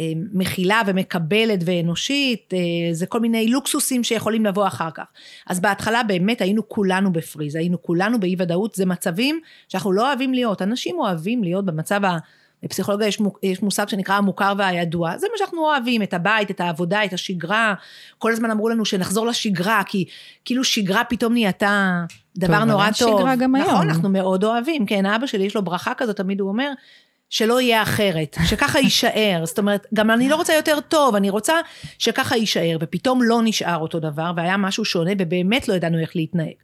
אה, 0.00 0.12
מכילה 0.32 0.82
ומקבלת 0.86 1.60
ואנושית, 1.64 2.54
אה, 2.54 2.58
זה 2.92 3.06
כל 3.06 3.20
מיני 3.20 3.48
לוקסוסים 3.48 4.04
שיכולים 4.04 4.46
לבוא 4.46 4.66
אחר 4.66 4.90
כך. 4.94 5.04
אז 5.46 5.60
בהתחלה 5.60 6.02
באמת 6.02 6.40
היינו 6.40 6.68
כולנו 6.68 7.12
בפריז, 7.12 7.56
היינו 7.56 7.82
כולנו 7.82 8.20
באי 8.20 8.34
ודאות, 8.38 8.74
זה 8.74 8.86
מצבים 8.86 9.40
שאנחנו 9.68 9.92
לא 9.92 10.08
אוהבים 10.08 10.34
להיות, 10.34 10.62
אנשים 10.62 10.98
אוהבים 10.98 11.44
להיות 11.44 11.64
במצב 11.64 12.04
ה... 12.04 12.18
בפסיכולוגיה 12.62 13.06
יש, 13.06 13.18
יש 13.42 13.62
מושג 13.62 13.88
שנקרא 13.88 14.14
המוכר 14.14 14.52
והידוע, 14.58 15.18
זה 15.18 15.26
מה 15.32 15.38
שאנחנו 15.38 15.64
אוהבים, 15.64 16.02
את 16.02 16.14
הבית, 16.14 16.50
את 16.50 16.60
העבודה, 16.60 17.04
את 17.04 17.12
השגרה, 17.12 17.74
כל 18.18 18.32
הזמן 18.32 18.50
אמרו 18.50 18.68
לנו 18.68 18.84
שנחזור 18.84 19.26
לשגרה, 19.26 19.82
כי 19.86 20.04
כאילו 20.44 20.64
שגרה 20.64 21.04
פתאום 21.04 21.32
נהייתה 21.32 22.04
דבר 22.36 22.58
טוב, 22.58 22.68
נורא 22.68 22.88
טוב. 22.98 23.18
שגרה 23.18 23.36
גם 23.36 23.56
נכון, 23.56 23.70
היום. 23.70 23.74
נכון, 23.74 23.90
אנחנו 23.90 24.08
מאוד 24.08 24.44
אוהבים, 24.44 24.86
כן, 24.86 25.06
אבא 25.06 25.26
שלי 25.26 25.44
יש 25.44 25.56
לו 25.56 25.62
ברכה 25.62 25.94
כזאת, 25.94 26.16
תמיד 26.16 26.40
הוא 26.40 26.48
אומר, 26.48 26.72
שלא 27.30 27.60
יהיה 27.60 27.82
אחרת, 27.82 28.36
שככה 28.46 28.78
יישאר, 28.88 29.42
זאת 29.44 29.58
אומרת, 29.58 29.86
גם 29.94 30.10
אני 30.10 30.28
לא 30.28 30.36
רוצה 30.36 30.54
יותר 30.54 30.78
טוב, 30.88 31.14
אני 31.14 31.30
רוצה 31.30 31.54
שככה 31.98 32.36
יישאר, 32.36 32.76
ופתאום 32.80 33.22
לא 33.22 33.40
נשאר 33.44 33.76
אותו 33.76 34.00
דבר, 34.00 34.32
והיה 34.36 34.56
משהו 34.56 34.84
שונה, 34.84 35.10
ובאמת 35.18 35.68
לא 35.68 35.74
ידענו 35.74 35.98
איך 35.98 36.16
להתנהג. 36.16 36.54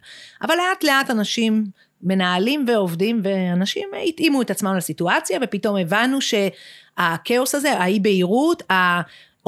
אבל 0.43 0.55
לאט 0.55 0.85
לאט 0.85 1.11
אנשים 1.11 1.65
מנהלים 2.03 2.65
ועובדים 2.69 3.21
ואנשים 3.25 3.89
התאימו 4.09 4.43
את 4.43 4.51
עצמם 4.51 4.75
לסיטואציה 4.77 5.39
ופתאום 5.43 5.77
הבנו 5.77 6.19
שהכאוס 6.21 7.55
הזה, 7.55 7.73
האי 7.73 8.01
בהירות, 8.01 8.63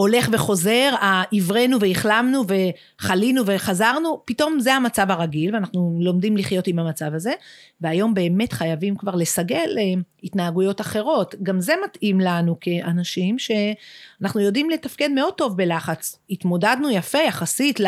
הולך 0.00 0.28
וחוזר, 0.32 0.94
עברנו 1.32 1.80
והחלמנו 1.80 2.42
וחלינו 2.48 3.42
וחזרנו, 3.46 4.22
פתאום 4.24 4.60
זה 4.60 4.74
המצב 4.74 5.10
הרגיל 5.10 5.54
ואנחנו 5.54 5.98
לומדים 6.00 6.36
לחיות 6.36 6.66
עם 6.66 6.78
המצב 6.78 7.14
הזה, 7.14 7.32
והיום 7.80 8.14
באמת 8.14 8.52
חייבים 8.52 8.96
כבר 8.96 9.14
לסגל 9.14 9.78
אה, 9.78 10.00
התנהגויות 10.24 10.80
אחרות. 10.80 11.34
גם 11.42 11.60
זה 11.60 11.74
מתאים 11.84 12.20
לנו 12.20 12.56
כאנשים 12.60 13.36
שאנחנו 13.38 14.40
יודעים 14.40 14.70
לתפקד 14.70 15.10
מאוד 15.10 15.34
טוב 15.34 15.56
בלחץ. 15.56 16.18
התמודדנו 16.30 16.90
יפה 16.90 17.18
יחסית 17.18 17.80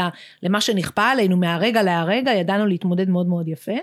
למה 0.43 0.61
שנכפה 0.61 1.05
עלינו 1.05 1.37
מהרגע 1.37 1.83
להרגע, 1.83 2.33
ידענו 2.33 2.67
להתמודד 2.67 3.09
מאוד 3.09 3.27
מאוד 3.27 3.49
יפה. 3.49 3.77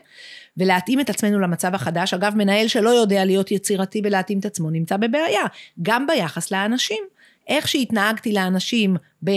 ולהתאים 0.60 1.00
את 1.00 1.10
עצמנו 1.10 1.40
למצב 1.40 1.76
החדש. 1.76 2.14
אגב, 2.14 2.34
מנהל 2.36 2.68
שלא 2.68 2.90
יודע 2.90 3.26
להיות 3.26 3.52
יצירתי 3.52 4.02
ולהתאים 4.04 4.40
את 4.40 4.46
עצמו 4.46 4.70
נמצא 4.70 4.98
בבעיה, 4.98 5.44
גם 5.82 6.08
ביחס 6.08 6.52
לאנשים. 6.52 7.04
איך 7.48 7.68
שהתנהגתי 7.68 8.34
לאנשים 8.34 8.98
ב... 9.26 9.32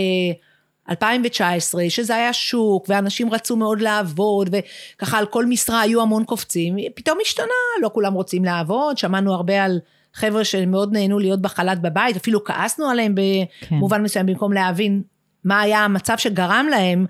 2019, 0.89 1.89
שזה 1.89 2.15
היה 2.15 2.33
שוק, 2.33 2.85
ואנשים 2.89 3.33
רצו 3.33 3.55
מאוד 3.55 3.81
לעבוד, 3.81 4.49
וככה 4.51 5.17
על 5.17 5.25
כל 5.25 5.45
משרה 5.45 5.81
היו 5.81 6.01
המון 6.01 6.23
קופצים, 6.23 6.75
פתאום 6.95 7.17
השתנה, 7.21 7.45
לא 7.81 7.89
כולם 7.93 8.13
רוצים 8.13 8.45
לעבוד, 8.45 8.97
שמענו 8.97 9.33
הרבה 9.33 9.63
על 9.63 9.79
חבר'ה 10.13 10.43
שמאוד 10.43 10.93
נהנו 10.93 11.19
להיות 11.19 11.41
בחל"ת 11.41 11.79
בבית, 11.79 12.15
אפילו 12.15 12.43
כעסנו 12.43 12.89
עליהם 12.89 13.15
כן. 13.15 13.75
במובן 13.75 13.97
כן. 13.97 14.03
מסוים, 14.03 14.25
במקום 14.25 14.53
להבין 14.53 15.01
מה 15.43 15.61
היה 15.61 15.79
המצב 15.79 16.17
שגרם 16.17 16.67
להם 16.71 17.05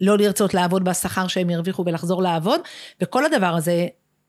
לא 0.00 0.18
לרצות 0.18 0.54
לעבוד 0.54 0.84
בשכר 0.84 1.26
שהם 1.26 1.50
ירוויחו 1.50 1.84
ולחזור 1.86 2.22
לעבוד, 2.22 2.60
וכל 3.00 3.24
הדבר 3.24 3.54
הזה 3.54 3.86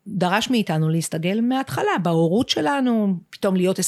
דרש 0.07 0.49
מאיתנו 0.49 0.89
להסתגל 0.89 1.41
מההתחלה, 1.41 1.91
בהורות 2.03 2.49
שלנו, 2.49 3.13
פתאום 3.29 3.55
להיות 3.55 3.79
24-7 3.79 3.81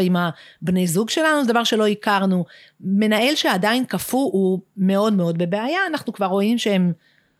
עם 0.00 0.16
הבני 0.16 0.86
זוג 0.86 1.10
שלנו, 1.10 1.44
זה 1.44 1.52
דבר 1.52 1.64
שלא 1.64 1.86
הכרנו. 1.86 2.44
מנהל 2.80 3.34
שעדיין 3.34 3.84
קפוא 3.84 4.30
הוא 4.32 4.60
מאוד 4.76 5.12
מאוד 5.12 5.38
בבעיה, 5.38 5.80
אנחנו 5.86 6.12
כבר 6.12 6.26
רואים 6.26 6.58
שהם, 6.58 6.92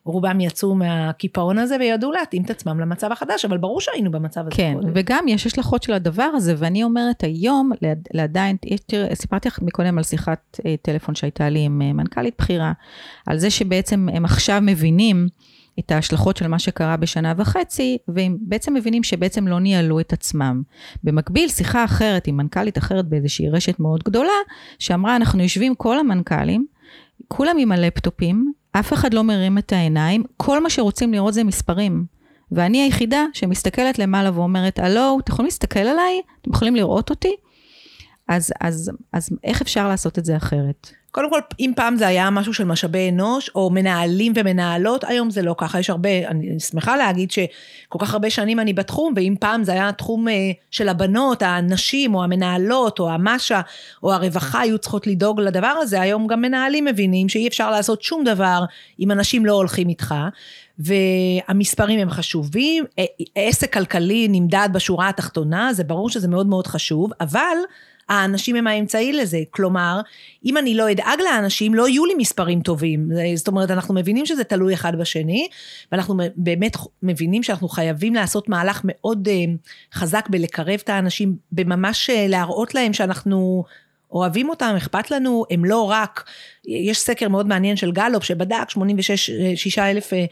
רובם 0.08 0.40
יצאו 0.40 0.74
מהקיפאון 0.74 1.58
הזה 1.58 1.76
וידעו 1.80 2.12
להתאים 2.12 2.42
את 2.42 2.50
עצמם 2.50 2.80
למצב 2.80 3.12
החדש, 3.12 3.44
אבל 3.44 3.58
ברור 3.58 3.80
שהיינו 3.80 4.10
במצב 4.10 4.40
הזה. 4.40 4.50
כן, 4.50 4.74
קודם. 4.74 4.92
וגם 4.94 5.28
יש 5.28 5.46
השלכות 5.46 5.82
של 5.82 5.92
הדבר 5.92 6.30
הזה, 6.34 6.54
ואני 6.58 6.84
אומרת 6.84 7.24
היום, 7.24 7.70
לעדיין, 8.14 8.56
תראה, 8.86 9.14
סיפרתי 9.14 9.48
לך 9.48 9.58
מקודם 9.62 9.98
על 9.98 10.04
שיחת 10.04 10.60
אה, 10.66 10.74
טלפון 10.82 11.14
שהייתה 11.14 11.48
לי 11.48 11.60
עם 11.60 11.82
אה, 11.82 11.92
מנכ"לית 11.92 12.34
בכירה, 12.38 12.72
על 13.26 13.38
זה 13.38 13.50
שבעצם 13.50 14.08
הם 14.12 14.24
עכשיו 14.24 14.58
מבינים, 14.62 15.28
את 15.78 15.90
ההשלכות 15.90 16.36
של 16.36 16.46
מה 16.46 16.58
שקרה 16.58 16.96
בשנה 16.96 17.32
וחצי, 17.36 17.98
והם 18.08 18.36
בעצם 18.40 18.74
מבינים 18.74 19.02
שבעצם 19.02 19.48
לא 19.48 19.60
ניהלו 19.60 20.00
את 20.00 20.12
עצמם. 20.12 20.62
במקביל, 21.04 21.48
שיחה 21.48 21.84
אחרת 21.84 22.26
עם 22.26 22.36
מנכ"לית 22.36 22.78
אחרת 22.78 23.08
באיזושהי 23.08 23.48
רשת 23.48 23.80
מאוד 23.80 24.02
גדולה, 24.04 24.38
שאמרה, 24.78 25.16
אנחנו 25.16 25.42
יושבים 25.42 25.74
כל 25.74 25.98
המנכ"לים, 25.98 26.66
כולם 27.28 27.56
עם 27.58 27.72
הלפטופים, 27.72 28.52
אף 28.72 28.92
אחד 28.92 29.14
לא 29.14 29.24
מרים 29.24 29.58
את 29.58 29.72
העיניים, 29.72 30.24
כל 30.36 30.62
מה 30.62 30.70
שרוצים 30.70 31.12
לראות 31.12 31.34
זה 31.34 31.44
מספרים. 31.44 32.04
ואני 32.52 32.82
היחידה 32.82 33.24
שמסתכלת 33.32 33.98
למעלה 33.98 34.30
ואומרת, 34.34 34.78
הלו, 34.78 35.18
אתם 35.20 35.32
יכולים 35.32 35.46
להסתכל 35.46 35.80
עליי? 35.80 36.20
אתם 36.42 36.50
יכולים 36.50 36.76
לראות 36.76 37.10
אותי? 37.10 37.36
אז, 38.28 38.52
אז, 38.60 38.90
אז 39.12 39.30
איך 39.44 39.62
אפשר 39.62 39.88
לעשות 39.88 40.18
את 40.18 40.24
זה 40.24 40.36
אחרת? 40.36 40.90
קודם 41.10 41.30
כל, 41.30 41.40
אם 41.60 41.72
פעם 41.76 41.96
זה 41.96 42.06
היה 42.06 42.30
משהו 42.30 42.54
של 42.54 42.64
משאבי 42.64 43.08
אנוש, 43.08 43.50
או 43.54 43.70
מנהלים 43.70 44.32
ומנהלות, 44.36 45.04
היום 45.04 45.30
זה 45.30 45.42
לא 45.42 45.54
ככה, 45.58 45.80
יש 45.80 45.90
הרבה, 45.90 46.28
אני 46.28 46.60
שמחה 46.60 46.96
להגיד 46.96 47.30
שכל 47.30 47.98
כך 47.98 48.12
הרבה 48.12 48.30
שנים 48.30 48.60
אני 48.60 48.72
בתחום, 48.72 49.12
ואם 49.16 49.34
פעם 49.40 49.64
זה 49.64 49.72
היה 49.72 49.92
תחום 49.92 50.28
אה, 50.28 50.34
של 50.70 50.88
הבנות, 50.88 51.42
הנשים, 51.42 52.14
או 52.14 52.24
המנהלות, 52.24 52.98
או 52.98 53.10
המשה, 53.10 53.60
או 54.02 54.12
הרווחה 54.12 54.60
היו 54.60 54.78
צריכות 54.78 55.06
לדאוג 55.06 55.40
לדבר 55.40 55.66
הזה, 55.66 56.00
היום 56.00 56.26
גם 56.26 56.40
מנהלים 56.40 56.84
מבינים 56.84 57.28
שאי 57.28 57.48
אפשר 57.48 57.70
לעשות 57.70 58.02
שום 58.02 58.24
דבר 58.24 58.64
אם 59.00 59.10
אנשים 59.10 59.46
לא 59.46 59.52
הולכים 59.52 59.88
איתך. 59.88 60.14
והמספרים 60.78 62.00
הם 62.00 62.10
חשובים, 62.10 62.84
עסק 63.34 63.72
כלכלי 63.72 64.28
נמדד 64.28 64.68
בשורה 64.72 65.08
התחתונה, 65.08 65.72
זה 65.72 65.84
ברור 65.84 66.10
שזה 66.10 66.28
מאוד 66.28 66.46
מאוד 66.46 66.66
חשוב, 66.66 67.10
אבל 67.20 67.56
האנשים 68.08 68.56
הם 68.56 68.66
האמצעי 68.66 69.12
לזה. 69.12 69.38
כלומר, 69.50 70.00
אם 70.44 70.56
אני 70.56 70.74
לא 70.74 70.90
אדאג 70.90 71.20
לאנשים, 71.20 71.74
לא 71.74 71.88
יהיו 71.88 72.06
לי 72.06 72.14
מספרים 72.14 72.60
טובים. 72.60 73.10
זאת 73.34 73.48
אומרת, 73.48 73.70
אנחנו 73.70 73.94
מבינים 73.94 74.26
שזה 74.26 74.44
תלוי 74.44 74.74
אחד 74.74 74.98
בשני, 74.98 75.48
ואנחנו 75.92 76.20
באמת 76.36 76.76
מבינים 77.02 77.42
שאנחנו 77.42 77.68
חייבים 77.68 78.14
לעשות 78.14 78.48
מהלך 78.48 78.80
מאוד 78.84 79.28
אה, 79.28 79.44
חזק 79.94 80.28
בלקרב 80.30 80.80
את 80.84 80.88
האנשים, 80.88 81.36
בממש 81.52 82.10
אה, 82.10 82.26
להראות 82.28 82.74
להם 82.74 82.92
שאנחנו... 82.92 83.64
אוהבים 84.12 84.48
אותם, 84.48 84.74
אכפת 84.76 85.10
לנו, 85.10 85.44
הם 85.50 85.64
לא 85.64 85.90
רק, 85.90 86.24
יש 86.68 86.98
סקר 86.98 87.28
מאוד 87.28 87.46
מעניין 87.46 87.76
של 87.76 87.92
גלופ 87.92 88.24
שבדק 88.24 88.70
86 88.70 89.78
אלף 89.78 90.12
אה, 90.12 90.24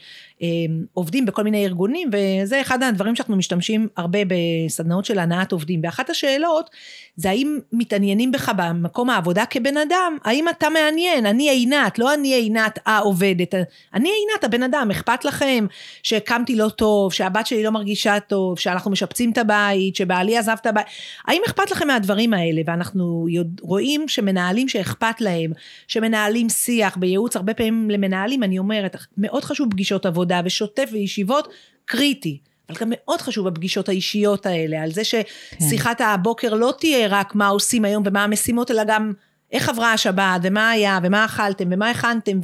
אה, 0.42 0.46
עובדים 0.94 1.26
בכל 1.26 1.42
מיני 1.42 1.64
ארגונים, 1.64 2.10
וזה 2.12 2.60
אחד 2.60 2.82
הדברים 2.82 3.16
שאנחנו 3.16 3.36
משתמשים 3.36 3.88
הרבה 3.96 4.18
בסדנאות 4.28 5.04
של 5.04 5.18
הנעת 5.18 5.52
עובדים. 5.52 5.80
ואחת 5.84 6.10
השאלות 6.10 6.70
זה 7.16 7.30
האם 7.30 7.58
מתעניינים 7.72 8.32
בך 8.32 8.52
במקום 8.56 9.10
העבודה 9.10 9.46
כבן 9.46 9.76
אדם, 9.76 10.16
האם 10.24 10.48
אתה 10.48 10.68
מעניין, 10.68 11.26
אני 11.26 11.50
עינת, 11.50 11.98
לא 11.98 12.14
אני 12.14 12.34
עינת 12.34 12.78
העובדת, 12.86 13.54
אני 13.94 14.08
עינת 14.08 14.44
הבן 14.44 14.62
אדם, 14.62 14.88
אכפת 14.90 15.24
לכם 15.24 15.66
שהקמתי 16.02 16.56
לא 16.56 16.68
טוב, 16.68 17.12
שהבת 17.12 17.46
שלי 17.46 17.62
לא 17.62 17.70
מרגישה 17.70 18.20
טוב, 18.20 18.58
שאנחנו 18.58 18.90
משפצים 18.90 19.32
את 19.32 19.38
הבית, 19.38 19.96
שבעלי 19.96 20.38
עזב 20.38 20.56
את 20.60 20.66
הבית, 20.66 20.86
האם 21.26 21.42
אכפת 21.46 21.70
לכם 21.70 21.86
מהדברים 21.86 22.34
האלה? 22.34 22.62
ואנחנו 22.66 23.26
רואים 23.60 24.08
שמנהלים 24.08 24.68
שאכפת 24.68 25.20
להם, 25.20 25.52
שמנהלים 25.88 26.25
שיח 26.48 26.96
בייעוץ, 26.96 27.36
הרבה 27.36 27.54
פעמים 27.54 27.90
למנהלים, 27.90 28.42
אני 28.42 28.58
אומרת, 28.58 28.96
מאוד 29.18 29.44
חשוב 29.44 29.70
פגישות 29.70 30.06
עבודה 30.06 30.40
ושוטף 30.44 30.88
וישיבות, 30.92 31.48
קריטי. 31.84 32.38
אבל 32.68 32.78
גם 32.80 32.88
מאוד 32.90 33.20
חשוב 33.20 33.46
הפגישות 33.46 33.88
האישיות 33.88 34.46
האלה, 34.46 34.82
על 34.82 34.92
זה 34.92 35.02
ששיחת 35.04 35.98
כן. 35.98 36.04
הבוקר 36.04 36.54
לא 36.54 36.74
תהיה 36.78 37.08
רק 37.08 37.34
מה 37.34 37.48
עושים 37.48 37.84
היום 37.84 38.02
ומה 38.06 38.24
המשימות, 38.24 38.70
אלא 38.70 38.82
גם 38.86 39.12
איך 39.52 39.68
עברה 39.68 39.92
השבת, 39.92 40.40
ומה 40.42 40.70
היה, 40.70 40.98
ומה 41.02 41.24
אכלתם, 41.24 41.68
ומה 41.70 41.90
הכנתם, 41.90 42.38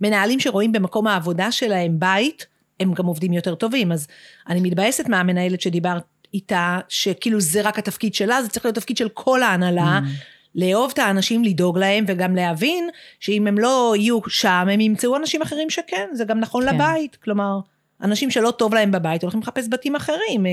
ומנהלים 0.00 0.40
שרואים 0.40 0.72
במקום 0.72 1.06
העבודה 1.06 1.52
שלהם 1.52 1.98
בית, 1.98 2.46
הם 2.80 2.94
גם 2.94 3.06
עובדים 3.06 3.32
יותר 3.32 3.54
טובים. 3.54 3.92
אז 3.92 4.06
אני 4.48 4.60
מתבאסת 4.60 5.08
מהמנהלת 5.08 5.60
שדיברת 5.60 6.02
איתה, 6.34 6.78
שכאילו 6.88 7.40
זה 7.40 7.60
רק 7.60 7.78
התפקיד 7.78 8.14
שלה, 8.14 8.42
זה 8.42 8.48
צריך 8.48 8.64
להיות 8.64 8.74
תפקיד 8.74 8.96
של 8.96 9.08
כל 9.08 9.42
ההנהלה. 9.42 10.00
Mm. 10.02 10.35
לאהוב 10.56 10.90
את 10.94 10.98
האנשים, 10.98 11.44
לדאוג 11.44 11.78
להם, 11.78 12.04
וגם 12.08 12.36
להבין 12.36 12.88
שאם 13.20 13.46
הם 13.46 13.58
לא 13.58 13.94
יהיו 13.96 14.18
שם, 14.28 14.66
הם 14.72 14.80
ימצאו 14.80 15.16
אנשים 15.16 15.42
אחרים 15.42 15.70
שכן, 15.70 16.08
זה 16.12 16.24
גם 16.24 16.40
נכון 16.40 16.68
כן. 16.68 16.74
לבית. 16.74 17.16
כלומר, 17.16 17.60
אנשים 18.02 18.30
שלא 18.30 18.50
טוב 18.50 18.74
להם 18.74 18.90
בבית 18.90 19.22
הולכים 19.22 19.40
לחפש 19.40 19.68
בתים 19.70 19.96
אחרים. 19.96 20.46
אה, 20.46 20.50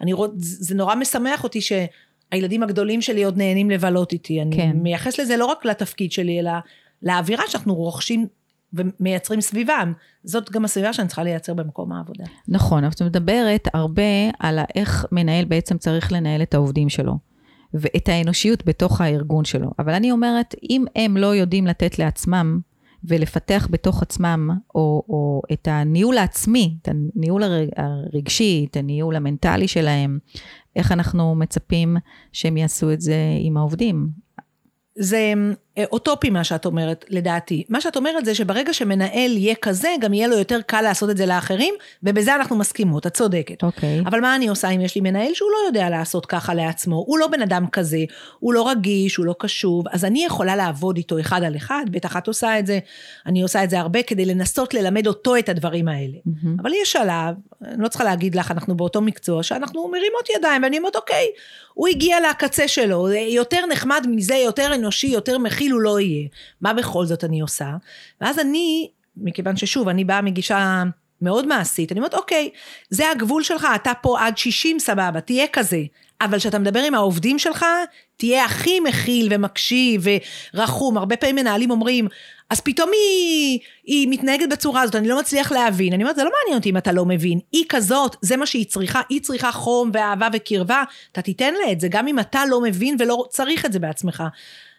אני 0.00 0.12
רואה, 0.12 0.28
זה 0.36 0.74
נורא 0.74 0.94
משמח 0.94 1.44
אותי 1.44 1.60
שהילדים 1.60 2.62
הגדולים 2.62 3.02
שלי 3.02 3.24
עוד 3.24 3.38
נהנים 3.38 3.70
לבלות 3.70 4.12
איתי. 4.12 4.42
אני 4.42 4.56
כן. 4.56 4.70
מייחס 4.74 5.18
לזה 5.18 5.36
לא 5.36 5.46
רק 5.46 5.64
לתפקיד 5.64 6.12
שלי, 6.12 6.40
אלא 6.40 6.50
לאווירה 7.02 7.44
שאנחנו 7.48 7.74
רוכשים 7.74 8.26
ומייצרים 8.72 9.40
סביבם. 9.40 9.92
זאת 10.24 10.50
גם 10.50 10.64
הסביבה 10.64 10.92
שאני 10.92 11.08
צריכה 11.08 11.22
לייצר 11.22 11.54
במקום 11.54 11.92
העבודה. 11.92 12.24
נכון, 12.48 12.84
אבל 12.84 12.92
את 12.92 13.02
מדברת 13.02 13.68
הרבה 13.74 14.02
על 14.38 14.58
איך 14.74 15.06
מנהל 15.12 15.44
בעצם 15.44 15.78
צריך 15.78 16.12
לנהל 16.12 16.42
את 16.42 16.54
העובדים 16.54 16.88
שלו, 16.88 17.18
ואת 17.74 18.08
האנושיות 18.08 18.66
בתוך 18.66 19.00
הארגון 19.00 19.44
שלו. 19.44 19.70
אבל 19.78 19.94
אני 19.94 20.10
אומרת, 20.10 20.54
אם 20.70 20.84
הם 20.96 21.16
לא 21.16 21.34
יודעים 21.34 21.66
לתת 21.66 21.98
לעצמם 21.98 22.60
ולפתח 23.04 23.68
בתוך 23.70 24.02
עצמם, 24.02 24.50
או, 24.74 25.02
או 25.08 25.42
את 25.52 25.68
הניהול 25.70 26.18
העצמי, 26.18 26.76
את 26.82 26.88
הניהול 26.88 27.42
הרגשי, 27.76 28.66
את 28.70 28.76
הניהול 28.76 29.16
המנטלי 29.16 29.68
שלהם, 29.68 30.18
איך 30.76 30.92
אנחנו 30.92 31.34
מצפים 31.34 31.96
שהם 32.32 32.56
יעשו 32.56 32.92
את 32.92 33.00
זה 33.00 33.16
עם 33.40 33.56
העובדים? 33.56 34.08
זה 34.98 35.32
אוטופי 35.92 36.30
מה 36.30 36.44
שאת 36.44 36.66
אומרת, 36.66 37.04
לדעתי. 37.08 37.64
מה 37.68 37.80
שאת 37.80 37.96
אומרת 37.96 38.24
זה 38.24 38.34
שברגע 38.34 38.72
שמנהל 38.72 39.36
יהיה 39.36 39.54
כזה, 39.54 39.88
גם 40.00 40.14
יהיה 40.14 40.28
לו 40.28 40.38
יותר 40.38 40.60
קל 40.66 40.80
לעשות 40.80 41.10
את 41.10 41.16
זה 41.16 41.26
לאחרים, 41.26 41.74
ובזה 42.02 42.34
אנחנו 42.34 42.56
מסכימות, 42.56 43.06
את 43.06 43.14
צודקת. 43.14 43.62
אוקיי. 43.62 44.00
אבל 44.00 44.20
מה 44.20 44.36
אני 44.36 44.48
עושה 44.48 44.68
אם 44.68 44.80
יש 44.80 44.94
לי 44.94 45.00
מנהל 45.00 45.34
שהוא 45.34 45.50
לא 45.50 45.66
יודע 45.66 45.90
לעשות 45.90 46.26
ככה 46.26 46.54
לעצמו? 46.54 47.04
הוא 47.06 47.18
לא 47.18 47.26
בן 47.26 47.42
אדם 47.42 47.66
כזה, 47.72 48.04
הוא 48.38 48.54
לא 48.54 48.68
רגיש, 48.68 49.16
הוא 49.16 49.26
לא 49.26 49.34
קשוב, 49.38 49.88
אז 49.88 50.04
אני 50.04 50.24
יכולה 50.24 50.56
לעבוד 50.56 50.96
איתו 50.96 51.20
אחד 51.20 51.42
על 51.42 51.56
אחד, 51.56 51.84
בטח 51.90 52.16
את 52.16 52.26
עושה 52.26 52.58
את 52.58 52.66
זה, 52.66 52.78
אני 53.26 53.42
עושה 53.42 53.64
את 53.64 53.70
זה 53.70 53.80
הרבה 53.80 54.02
כדי 54.02 54.24
לנסות 54.24 54.74
ללמד 54.74 55.06
אותו 55.06 55.36
את 55.36 55.48
הדברים 55.48 55.88
האלה. 55.88 56.16
Mm-hmm. 56.26 56.62
אבל 56.62 56.70
יש 56.82 56.92
שלב, 56.92 57.34
אני 57.64 57.82
לא 57.82 57.88
צריכה 57.88 58.04
להגיד 58.04 58.34
לך, 58.34 58.50
אנחנו 58.50 58.76
באותו 58.76 59.00
מקצוע, 59.00 59.42
שאנחנו 59.42 59.88
מרימות 59.88 60.30
ידיים, 60.36 60.62
ואני 60.62 60.78
אומרת, 60.78 60.96
אוקיי, 60.96 61.26
הוא 61.74 61.88
הגיע 61.88 62.16
לקצה 62.30 62.68
שלו, 62.68 63.08
יותר 63.10 63.66
נחמד 63.66 64.06
מזה, 64.10 64.34
יותר 64.34 64.74
אנושי, 64.74 65.06
יותר 65.06 65.38
מכיל 65.38 65.65
הוא 65.72 65.80
לא 65.80 66.00
יהיה. 66.00 66.28
מה 66.60 66.72
בכל 66.72 67.06
זאת 67.06 67.24
אני 67.24 67.40
עושה? 67.40 67.70
ואז 68.20 68.38
אני, 68.38 68.90
מכיוון 69.16 69.56
ששוב, 69.56 69.88
אני 69.88 70.04
באה 70.04 70.22
מגישה 70.22 70.82
מאוד 71.22 71.46
מעשית, 71.46 71.92
אני 71.92 72.00
אומרת, 72.00 72.14
אוקיי, 72.14 72.50
זה 72.90 73.10
הגבול 73.10 73.42
שלך, 73.42 73.66
אתה 73.74 73.92
פה 74.02 74.20
עד 74.20 74.38
60, 74.38 74.78
סבבה, 74.78 75.20
תהיה 75.20 75.46
כזה. 75.52 75.82
אבל 76.20 76.38
כשאתה 76.38 76.58
מדבר 76.58 76.80
עם 76.80 76.94
העובדים 76.94 77.38
שלך, 77.38 77.66
תהיה 78.16 78.44
הכי 78.44 78.80
מכיל 78.80 79.28
ומקשיב 79.30 80.04
ורחום. 80.54 80.98
הרבה 80.98 81.16
פעמים 81.16 81.36
מנהלים 81.36 81.70
אומרים, 81.70 82.08
אז 82.50 82.60
פתאום 82.60 82.90
היא, 82.92 83.58
היא 83.84 84.08
מתנהגת 84.10 84.48
בצורה 84.48 84.82
הזאת, 84.82 84.94
אני 84.94 85.08
לא 85.08 85.18
מצליח 85.20 85.52
להבין. 85.52 85.92
אני 85.92 86.02
אומרת, 86.02 86.16
זה 86.16 86.24
לא 86.24 86.30
מעניין 86.40 86.58
אותי 86.58 86.70
אם 86.70 86.76
אתה 86.76 86.92
לא 86.92 87.04
מבין. 87.04 87.38
היא 87.52 87.64
כזאת, 87.68 88.16
זה 88.20 88.36
מה 88.36 88.46
שהיא 88.46 88.66
צריכה, 88.66 89.00
היא 89.08 89.20
צריכה 89.20 89.52
חום 89.52 89.90
ואהבה 89.92 90.28
וקרבה, 90.32 90.84
אתה 91.12 91.22
תיתן 91.22 91.54
לה 91.54 91.72
את 91.72 91.80
זה, 91.80 91.88
גם 91.88 92.08
אם 92.08 92.18
אתה 92.18 92.40
לא 92.50 92.60
מבין 92.60 92.96
ולא 92.98 93.24
צריך 93.30 93.66
את 93.66 93.72
זה 93.72 93.78
בעצמך. 93.78 94.22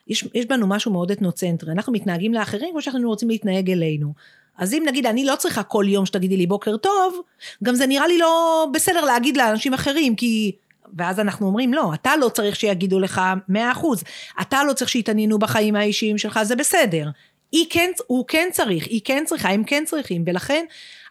יש, 0.07 0.27
יש 0.33 0.45
בנו 0.45 0.67
משהו 0.67 0.91
מאוד 0.91 1.11
אתנוצנטרי, 1.11 1.71
אנחנו 1.71 1.93
מתנהגים 1.93 2.33
לאחרים 2.33 2.69
כמו 2.71 2.81
שאנחנו 2.81 3.09
רוצים 3.09 3.29
להתנהג 3.29 3.71
אלינו. 3.71 4.13
אז 4.57 4.73
אם 4.73 4.83
נגיד 4.87 5.05
אני 5.05 5.25
לא 5.25 5.35
צריכה 5.35 5.63
כל 5.63 5.85
יום 5.87 6.05
שתגידי 6.05 6.37
לי 6.37 6.47
בוקר 6.47 6.77
טוב, 6.77 7.21
גם 7.63 7.75
זה 7.75 7.87
נראה 7.87 8.07
לי 8.07 8.17
לא 8.17 8.67
בסדר 8.73 9.05
להגיד 9.05 9.37
לאנשים 9.37 9.73
אחרים, 9.73 10.15
כי... 10.15 10.51
ואז 10.97 11.19
אנחנו 11.19 11.47
אומרים, 11.47 11.73
לא, 11.73 11.93
אתה 11.93 12.15
לא 12.15 12.29
צריך 12.29 12.55
שיגידו 12.55 12.99
לך 12.99 13.21
מאה 13.49 13.71
אחוז, 13.71 14.03
אתה 14.41 14.63
לא 14.63 14.73
צריך 14.73 14.89
שיתעניינו 14.89 15.39
בחיים 15.39 15.75
האישיים 15.75 16.17
שלך, 16.17 16.39
זה 16.43 16.55
בסדר. 16.55 17.09
היא 17.51 17.65
כן, 17.69 17.89
הוא 18.07 18.25
כן 18.27 18.47
צריך, 18.51 18.87
היא 18.87 19.01
כן 19.03 19.23
צריכה, 19.27 19.49
הם 19.49 19.63
כן 19.63 19.83
צריכים, 19.85 20.23
ולכן 20.27 20.65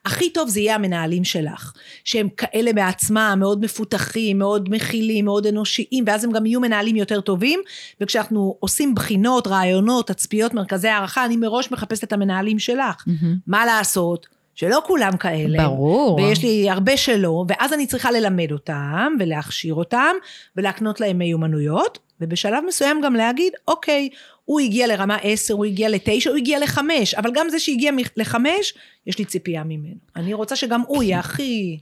הכי 0.06 0.30
טוב 0.30 0.48
זה 0.48 0.60
יהיה 0.60 0.74
המנהלים 0.74 1.24
שלך, 1.24 1.72
שהם 2.04 2.28
כאלה 2.28 2.72
בעצמם, 2.72 3.36
מאוד 3.38 3.64
מפותחים, 3.64 4.38
מאוד 4.38 4.68
מכילים, 4.70 5.24
מאוד 5.24 5.46
אנושיים, 5.46 6.04
ואז 6.06 6.24
הם 6.24 6.32
גם 6.32 6.46
יהיו 6.46 6.60
מנהלים 6.60 6.96
יותר 6.96 7.20
טובים, 7.20 7.60
וכשאנחנו 8.00 8.56
עושים 8.60 8.94
בחינות, 8.94 9.46
רעיונות, 9.46 10.06
תצפיות, 10.06 10.54
מרכזי 10.54 10.88
הערכה, 10.88 11.24
אני 11.24 11.36
מראש 11.36 11.72
מחפשת 11.72 12.04
את 12.04 12.12
המנהלים 12.12 12.58
שלך. 12.58 13.04
Mm-hmm. 13.08 13.26
מה 13.46 13.66
לעשות? 13.66 14.26
שלא 14.54 14.82
כולם 14.86 15.16
כאלה. 15.16 15.64
ברור. 15.64 16.14
ויש 16.14 16.42
לי 16.42 16.70
הרבה 16.70 16.96
שלא, 16.96 17.44
ואז 17.48 17.72
אני 17.72 17.86
צריכה 17.86 18.10
ללמד 18.10 18.52
אותם, 18.52 19.12
ולהכשיר 19.20 19.74
אותם, 19.74 20.14
ולהקנות 20.56 21.00
להם 21.00 21.18
מיומנויות, 21.18 21.98
ובשלב 22.20 22.64
מסוים 22.68 23.00
גם 23.04 23.14
להגיד, 23.14 23.52
אוקיי, 23.68 24.08
הוא 24.46 24.60
הגיע 24.60 24.86
לרמה 24.86 25.16
10, 25.22 25.54
הוא 25.54 25.64
הגיע 25.64 25.88
ל-9, 25.88 26.28
הוא 26.28 26.36
הגיע 26.36 26.58
ל-5, 26.58 26.78
אבל 27.16 27.30
גם 27.34 27.46
זה 27.50 27.58
שהגיע 27.58 27.92
ל-5, 28.16 28.36
יש 29.06 29.18
לי 29.18 29.24
ציפייה 29.24 29.64
ממנו. 29.64 29.96
אני 30.16 30.34
רוצה 30.34 30.56
שגם 30.56 30.82
הוא 30.86 31.02
יהיה 31.02 31.18
הכי... 31.18 31.78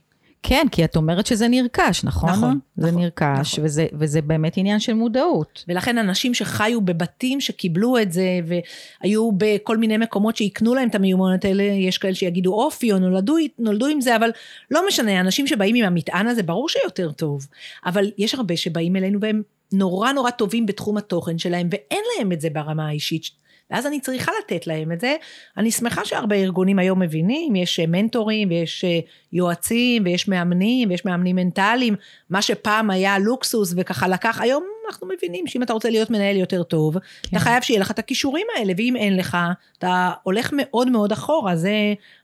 כן, 0.47 0.67
כי 0.73 0.85
את 0.85 0.97
אומרת 0.97 1.27
שזה 1.27 1.49
נרכש, 1.49 2.05
נכון? 2.05 2.31
נכון. 2.31 2.59
זה 2.77 2.89
נכון, 2.89 3.03
נרכש, 3.03 3.53
נכון. 3.53 3.65
וזה, 3.65 3.87
וזה 3.93 4.23
באמת 4.23 4.57
עניין 4.57 4.81
של 4.81 4.95
מודעות. 4.95 5.65
ולכן 5.69 5.99
אנשים 5.99 6.35
שחיו 6.35 6.81
בבתים 6.81 7.41
שקיבלו 7.41 7.99
את 7.99 8.13
זה, 8.13 8.41
והיו 8.45 9.33
בכל 9.33 9.77
מיני 9.77 9.97
מקומות 9.97 10.37
שיקנו 10.37 10.75
להם 10.75 10.89
את 10.89 10.95
המיומנות 10.95 11.45
האלה, 11.45 11.63
יש 11.63 11.99
כאלה 11.99 12.15
שיגידו 12.15 12.55
אופי, 12.55 12.93
או 12.93 12.99
נולדו, 12.99 13.37
נולדו 13.59 13.87
עם 13.87 14.01
זה, 14.01 14.17
אבל 14.17 14.31
לא 14.71 14.83
משנה, 14.89 15.21
אנשים 15.21 15.47
שבאים 15.47 15.77
עם 15.77 15.85
המטען 15.85 16.27
הזה, 16.27 16.43
ברור 16.43 16.69
שיותר 16.69 17.13
טוב. 17.13 17.47
אבל 17.87 18.11
יש 18.19 18.35
הרבה 18.35 18.57
שבאים 18.57 18.97
אלינו 18.97 19.21
והם 19.21 19.43
נורא 19.73 20.13
נורא 20.13 20.31
טובים 20.31 20.67
בתחום 20.67 20.97
התוכן 20.97 21.39
שלהם, 21.39 21.69
ואין 21.71 22.03
להם 22.19 22.33
את 22.33 22.41
זה 22.41 22.51
ברמה 22.51 22.89
האישית. 22.89 23.45
ואז 23.71 23.87
אני 23.87 24.01
צריכה 24.01 24.33
לתת 24.45 24.67
להם 24.67 24.93
את 24.93 25.01
זה. 25.01 25.17
אני 25.57 25.71
שמחה 25.71 26.05
שהרבה 26.05 26.37
ארגונים 26.37 26.79
היום 26.79 27.03
מבינים, 27.03 27.57
יש 27.57 27.81
אה, 27.81 27.87
מנטורים 27.87 28.49
ויש 28.49 28.85
אה, 28.85 28.99
יועצים 29.33 30.03
ויש 30.05 30.29
מאמנים 30.29 30.91
ויש 30.91 31.05
מאמנים 31.05 31.37
מנטליים, 31.37 31.95
מה 32.31 32.43
שפעם 32.43 32.91
היה 32.91 33.19
לוקסוס 33.19 33.75
וככה 33.77 34.09
לקח, 34.09 34.41
היום 34.41 34.65
אנחנו 34.89 35.09
מבינים 35.17 35.47
שאם 35.47 35.63
אתה 35.63 35.73
רוצה 35.73 35.91
להיות 35.91 36.11
מנהל 36.11 36.37
יותר 36.37 36.63
טוב, 36.63 36.99
כן. 36.99 37.29
אתה 37.31 37.39
חייב 37.39 37.63
שיהיה 37.63 37.81
לך 37.81 37.91
את 37.91 37.99
הכישורים 37.99 38.47
האלה, 38.57 38.73
ואם 38.77 38.97
אין 38.97 39.17
לך, 39.17 39.39
אתה 39.79 40.11
הולך 40.23 40.51
מאוד 40.53 40.91
מאוד 40.91 41.13
אחורה, 41.13 41.57
זה 41.57 41.73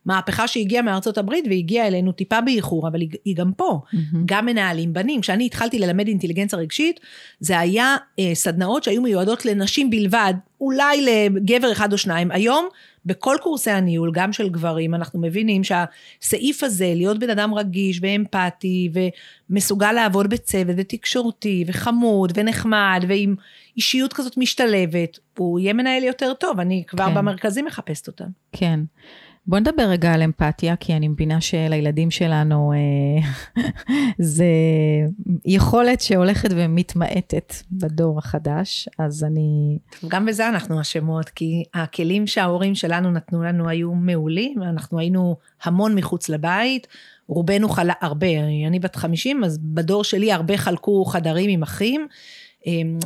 מהפכה 0.06 0.48
שהגיעה 0.48 0.82
מארצות 0.82 1.18
הברית 1.18 1.44
והגיעה 1.48 1.86
אלינו 1.86 2.12
טיפה 2.12 2.40
באיחור, 2.40 2.88
אבל 2.88 3.00
היא, 3.00 3.10
היא 3.24 3.36
גם 3.36 3.52
פה. 3.52 3.80
Mm-hmm. 3.84 4.16
גם 4.26 4.46
מנהלים 4.46 4.92
בנים, 4.92 5.20
כשאני 5.20 5.46
התחלתי 5.46 5.78
ללמד 5.78 6.08
אינטליגנציה 6.08 6.58
רגשית, 6.58 7.00
זה 7.40 7.58
היה 7.58 7.96
אה, 8.18 8.30
סדנאות 8.34 8.84
שהיו 8.84 9.02
מיועדות 9.02 9.44
לנשים 9.44 9.90
בלבד, 9.90 10.34
אולי 10.60 11.06
לגבר 11.06 11.72
אחד 11.72 11.92
או 11.92 11.98
שניים. 11.98 12.30
היום, 12.30 12.68
בכל 13.06 13.36
קורסי 13.42 13.70
הניהול, 13.70 14.10
גם 14.14 14.32
של 14.32 14.48
גברים, 14.48 14.94
אנחנו 14.94 15.20
מבינים 15.20 15.62
שהסעיף 15.64 16.62
הזה, 16.62 16.92
להיות 16.96 17.18
בן 17.18 17.30
אדם 17.30 17.54
רגיש 17.54 18.00
ואמפתי 18.02 18.90
ומסוגל 19.50 19.92
לעבוד 19.92 20.30
בצוות 20.30 20.74
ותקשורתי 20.78 21.64
וחמוד 21.66 22.32
ונחמד 22.34 23.04
ועם 23.08 23.34
אישיות 23.76 24.12
כזאת 24.12 24.36
משתלבת, 24.36 25.18
הוא 25.38 25.60
יהיה 25.60 25.72
מנהל 25.72 26.04
יותר 26.04 26.34
טוב, 26.34 26.60
אני 26.60 26.84
כבר 26.86 27.06
כן. 27.06 27.14
במרכזים 27.14 27.64
מחפשת 27.64 28.06
אותם. 28.06 28.28
כן. 28.52 28.80
בוא 29.46 29.58
נדבר 29.58 29.82
רגע 29.82 30.12
על 30.12 30.22
אמפתיה, 30.22 30.76
כי 30.76 30.96
אני 30.96 31.08
מבינה 31.08 31.40
שלילדים 31.40 32.10
שלנו 32.10 32.72
אה, 32.72 33.62
זה 34.18 34.44
יכולת 35.44 36.00
שהולכת 36.00 36.48
ומתמעטת 36.52 37.54
בדור 37.72 38.18
החדש, 38.18 38.88
אז 38.98 39.24
אני... 39.24 39.78
גם 40.08 40.26
בזה 40.26 40.48
אנחנו 40.48 40.80
אשמות, 40.80 41.28
כי 41.28 41.64
הכלים 41.74 42.26
שההורים 42.26 42.74
שלנו 42.74 43.10
נתנו 43.10 43.42
לנו 43.42 43.68
היו 43.68 43.94
מעולים, 43.94 44.62
אנחנו 44.62 44.98
היינו 44.98 45.36
המון 45.62 45.94
מחוץ 45.94 46.28
לבית, 46.28 46.86
רובנו 47.26 47.68
חלה 47.68 47.94
הרבה, 48.00 48.26
אני 48.66 48.78
בת 48.78 48.96
50, 48.96 49.44
אז 49.44 49.58
בדור 49.58 50.04
שלי 50.04 50.32
הרבה 50.32 50.56
חלקו 50.56 51.04
חדרים 51.04 51.50
עם 51.50 51.62
אחים. 51.62 52.06
אמ, 52.66 52.98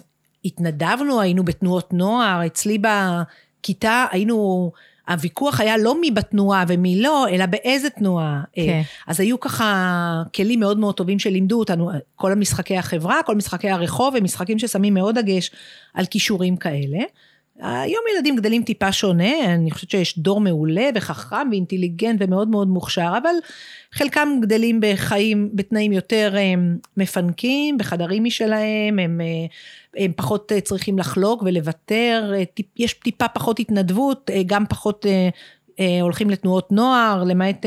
התנדבנו, 0.45 1.21
היינו 1.21 1.45
בתנועות 1.45 1.93
נוער, 1.93 2.47
אצלי 2.47 2.79
בכיתה 2.79 4.07
היינו... 4.11 4.73
הוויכוח 5.09 5.61
היה 5.61 5.77
לא 5.77 6.01
מי 6.01 6.11
בתנועה 6.11 6.65
ומי 6.69 7.03
לא, 7.03 7.29
אלא 7.29 7.47
באיזה 7.47 7.91
תנועה. 7.91 8.43
כן. 8.53 8.83
אז 9.07 9.21
היו 9.21 9.41
ככה 9.41 10.23
כלים 10.35 10.61
מאוד 10.61 10.79
מאוד 10.79 10.95
טובים 10.95 11.19
שלימדו 11.19 11.59
אותנו, 11.59 11.91
כל 12.17 12.33
המשחקי 12.33 12.77
החברה, 12.77 13.21
כל 13.27 13.35
משחקי 13.35 13.71
הרחוב, 13.71 14.17
הם 14.17 14.25
משחקים 14.25 14.59
ששמים 14.59 14.95
מאוד 14.95 15.19
דגש 15.19 15.51
על 15.95 16.07
כישורים 16.07 16.57
כאלה. 16.57 16.99
היום 17.61 18.01
ילדים 18.15 18.37
גדלים 18.37 18.63
טיפה 18.63 18.93
שונה, 18.93 19.55
אני 19.55 19.71
חושבת 19.71 19.91
שיש 19.91 20.19
דור 20.19 20.41
מעולה 20.41 20.89
וחכם 20.95 21.49
ואינטליגנט 21.51 22.23
ומאוד 22.23 22.49
מאוד 22.49 22.69
מוכשר, 22.69 23.13
אבל 23.23 23.35
חלקם 23.93 24.29
גדלים 24.43 24.81
בחיים, 24.83 25.51
בתנאים 25.53 25.93
יותר 25.93 26.35
הם, 26.39 26.79
מפנקים, 26.97 27.79
בחדרים 27.79 28.25
משלהם, 28.25 28.99
הם, 28.99 29.21
הם 29.97 30.13
פחות 30.17 30.53
צריכים 30.65 30.99
לחלוק 30.99 31.43
ולוותר, 31.43 32.33
יש 32.77 32.95
טיפה 32.95 33.29
פחות 33.29 33.61
התנדבות, 33.61 34.31
גם 34.47 34.67
פחות 34.67 35.07
הולכים 36.01 36.31
לתנועות 36.31 36.73
נוער, 36.73 37.25
למעט 37.25 37.67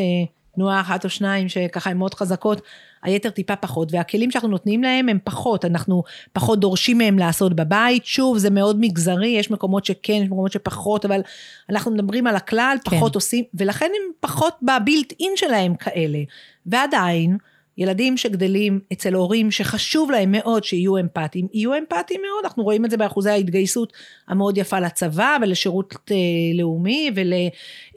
תנועה 0.58 0.82
אחת 0.82 1.06
או 1.06 1.10
שניים 1.10 1.50
שככה 1.50 1.90
הן 1.90 1.98
מאוד 1.98 2.14
חזקות, 2.14 2.62
היתר 3.04 3.30
טיפה 3.30 3.56
פחות, 3.56 3.94
והכלים 3.94 4.32
שאנחנו 4.32 4.50
נותנים 4.50 4.84
להם 4.84 5.10
הם 5.10 5.18
פחות, 5.24 5.66
אנחנו 5.66 6.04
פחות 6.34 6.60
דורשים 6.60 6.98
מהם 6.98 7.20
לעשות 7.20 7.54
בבית, 7.54 8.06
שוב 8.06 8.38
זה 8.38 8.50
מאוד 8.50 8.78
מגזרי, 8.80 9.28
יש 9.28 9.52
מקומות 9.52 9.86
שכן, 9.86 10.14
יש 10.14 10.28
מקומות 10.28 10.52
שפחות, 10.52 11.06
אבל 11.06 11.22
אנחנו 11.70 11.92
מדברים 11.92 12.28
על 12.28 12.36
הכלל, 12.36 12.78
פחות 12.86 13.12
כן. 13.12 13.18
עושים, 13.18 13.44
ולכן 13.54 13.86
הם 13.86 14.12
פחות 14.20 14.54
בבילט 14.62 15.14
אין 15.20 15.32
שלהם 15.36 15.76
כאלה, 15.76 16.20
ועדיין, 16.66 17.38
ילדים 17.78 18.18
שגדלים 18.18 18.80
אצל 18.94 19.14
הורים 19.14 19.52
שחשוב 19.52 20.12
להם 20.12 20.32
מאוד 20.32 20.64
שיהיו 20.64 20.98
אמפתיים, 20.98 21.48
יהיו 21.54 21.78
אמפתיים 21.78 22.22
מאוד, 22.22 22.44
אנחנו 22.44 22.64
רואים 22.64 22.86
את 22.86 22.92
זה 22.92 22.98
באחוזי 22.98 23.30
ההתגייסות 23.30 23.94
המאוד 24.28 24.58
יפה 24.58 24.80
לצבא 24.80 25.38
ולשירות 25.42 25.96
אה, 26.12 26.16
לאומי 26.54 27.12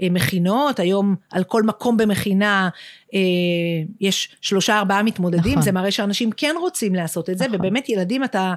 ולמכינות, 0.01 0.81
היום 0.81 1.15
על 1.31 1.45
כל 1.45 1.63
מקום 1.63 1.97
במכינה 1.97 2.69
אה, 3.15 3.21
יש 4.01 4.37
שלושה 4.41 4.79
ארבעה 4.79 5.03
מתמודדים, 5.03 5.53
נכון. 5.53 5.63
זה 5.63 5.73
מראה 5.73 5.91
שאנשים 5.91 6.31
כן 6.31 6.55
רוצים 6.61 6.95
לעשות 6.95 7.31
את 7.31 7.39
זה, 7.39 7.47
נכון. 7.47 7.61
ובאמת 7.61 7.89
ילדים 7.89 8.25
אתה... 8.25 8.55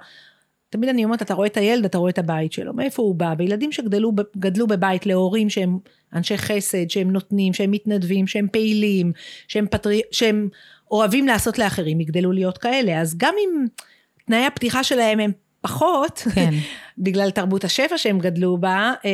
תמיד 0.69 0.89
אני 0.89 1.05
אומרת, 1.05 1.21
אתה 1.21 1.33
רואה 1.33 1.47
את 1.47 1.57
הילד, 1.57 1.85
אתה 1.85 1.97
רואה 1.97 2.09
את 2.09 2.17
הבית 2.17 2.51
שלו, 2.51 2.73
מאיפה 2.73 3.03
הוא 3.03 3.15
בא, 3.15 3.33
וילדים 3.37 3.71
שגדלו 3.71 4.67
בבית 4.67 5.05
להורים 5.05 5.49
שהם 5.49 5.77
אנשי 6.13 6.37
חסד, 6.37 6.89
שהם 6.89 7.11
נותנים, 7.11 7.53
שהם 7.53 7.71
מתנדבים, 7.71 8.27
שהם 8.27 8.47
פעילים, 8.51 9.11
שהם, 9.47 9.65
פטרי, 9.71 10.01
שהם 10.11 10.49
אוהבים 10.93 11.27
לעשות 11.27 11.59
לאחרים, 11.59 12.01
יגדלו 12.01 12.31
להיות 12.31 12.57
כאלה. 12.57 13.01
אז 13.01 13.17
גם 13.17 13.33
אם 13.39 13.65
תנאי 14.25 14.45
הפתיחה 14.45 14.83
שלהם 14.83 15.19
הם 15.19 15.31
פחות, 15.61 16.27
כן. 16.35 16.53
בגלל 16.97 17.31
תרבות 17.31 17.63
השפע 17.63 17.97
שהם 17.97 18.19
גדלו 18.19 18.57
בה, 18.57 18.93
אה, 19.05 19.11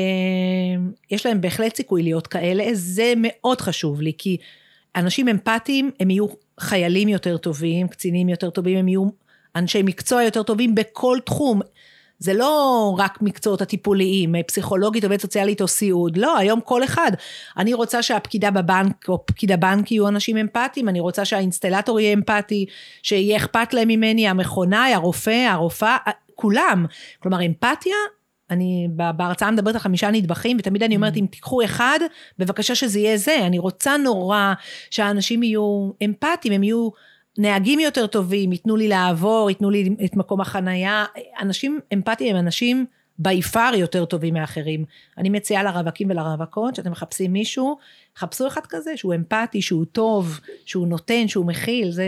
יש 1.11 1.25
להם 1.25 1.41
בהחלט 1.41 1.75
סיכוי 1.75 2.03
להיות 2.03 2.27
כאלה, 2.27 2.63
זה 2.73 3.13
מאוד 3.17 3.61
חשוב 3.61 4.01
לי, 4.01 4.11
כי 4.17 4.37
אנשים 4.95 5.27
אמפתיים, 5.27 5.91
הם 5.99 6.09
יהיו 6.09 6.25
חיילים 6.59 7.09
יותר 7.09 7.37
טובים, 7.37 7.87
קצינים 7.87 8.29
יותר 8.29 8.49
טובים, 8.49 8.77
הם 8.77 8.87
יהיו 8.87 9.07
אנשי 9.55 9.81
מקצוע 9.83 10.23
יותר 10.23 10.43
טובים 10.43 10.75
בכל 10.75 11.17
תחום. 11.25 11.61
זה 12.19 12.33
לא 12.33 12.95
רק 12.97 13.21
מקצועות 13.21 13.61
הטיפוליים, 13.61 14.35
פסיכולוגית, 14.47 15.03
עובדת 15.03 15.21
סוציאלית 15.21 15.61
או 15.61 15.67
סיעוד, 15.67 16.17
לא, 16.17 16.37
היום 16.37 16.61
כל 16.61 16.83
אחד. 16.83 17.11
אני 17.57 17.73
רוצה 17.73 18.03
שהפקידה 18.03 18.51
בבנק 18.51 19.09
או 19.09 19.25
פקיד 19.25 19.51
הבנק 19.51 19.91
יהיו 19.91 20.07
אנשים 20.07 20.37
אמפתיים, 20.37 20.89
אני 20.89 20.99
רוצה 20.99 21.25
שהאינסטלטור 21.25 21.99
יהיה 21.99 22.13
אמפתי, 22.13 22.65
שיהיה 23.03 23.37
אכפת 23.37 23.73
להם 23.73 23.87
ממני, 23.87 24.27
המכונאי, 24.27 24.93
הרופא, 24.93 25.47
הרופאה, 25.49 25.97
כולם. 26.35 26.85
כלומר, 27.19 27.45
אמפתיה 27.45 27.95
אני 28.49 28.87
בהרצאה 29.15 29.51
מדברת 29.51 29.75
על 29.75 29.81
חמישה 29.81 30.11
נדבכים, 30.11 30.57
ותמיד 30.59 30.83
אני 30.83 30.95
אומרת, 30.95 31.13
mm. 31.13 31.19
אם 31.19 31.25
תיקחו 31.31 31.63
אחד, 31.63 31.99
בבקשה 32.39 32.75
שזה 32.75 32.99
יהיה 32.99 33.17
זה. 33.17 33.37
אני 33.45 33.59
רוצה 33.59 33.97
נורא 33.97 34.53
שהאנשים 34.91 35.43
יהיו 35.43 35.91
אמפתיים, 36.05 36.53
הם 36.53 36.63
יהיו 36.63 36.89
נהגים 37.37 37.79
יותר 37.79 38.07
טובים, 38.07 38.51
ייתנו 38.51 38.75
לי 38.75 38.87
לעבור, 38.87 39.49
ייתנו 39.49 39.69
לי 39.69 39.95
את 40.05 40.15
מקום 40.15 40.41
החנייה. 40.41 41.05
אנשים 41.41 41.79
אמפתיים 41.93 42.35
הם 42.35 42.45
אנשים 42.45 42.85
בי 43.19 43.41
פאר 43.41 43.75
יותר 43.75 44.05
טובים 44.05 44.33
מאחרים. 44.33 44.85
אני 45.17 45.29
מציעה 45.29 45.63
לרווקים 45.63 46.09
ולרווקות, 46.09 46.75
שאתם 46.75 46.91
מחפשים 46.91 47.33
מישהו, 47.33 47.77
חפשו 48.17 48.47
אחד 48.47 48.61
כזה 48.69 48.97
שהוא 48.97 49.15
אמפתי, 49.15 49.61
שהוא 49.61 49.85
טוב, 49.85 50.39
שהוא 50.65 50.87
נותן, 50.87 51.27
שהוא 51.27 51.45
מכיל, 51.45 51.91
זה 51.91 52.07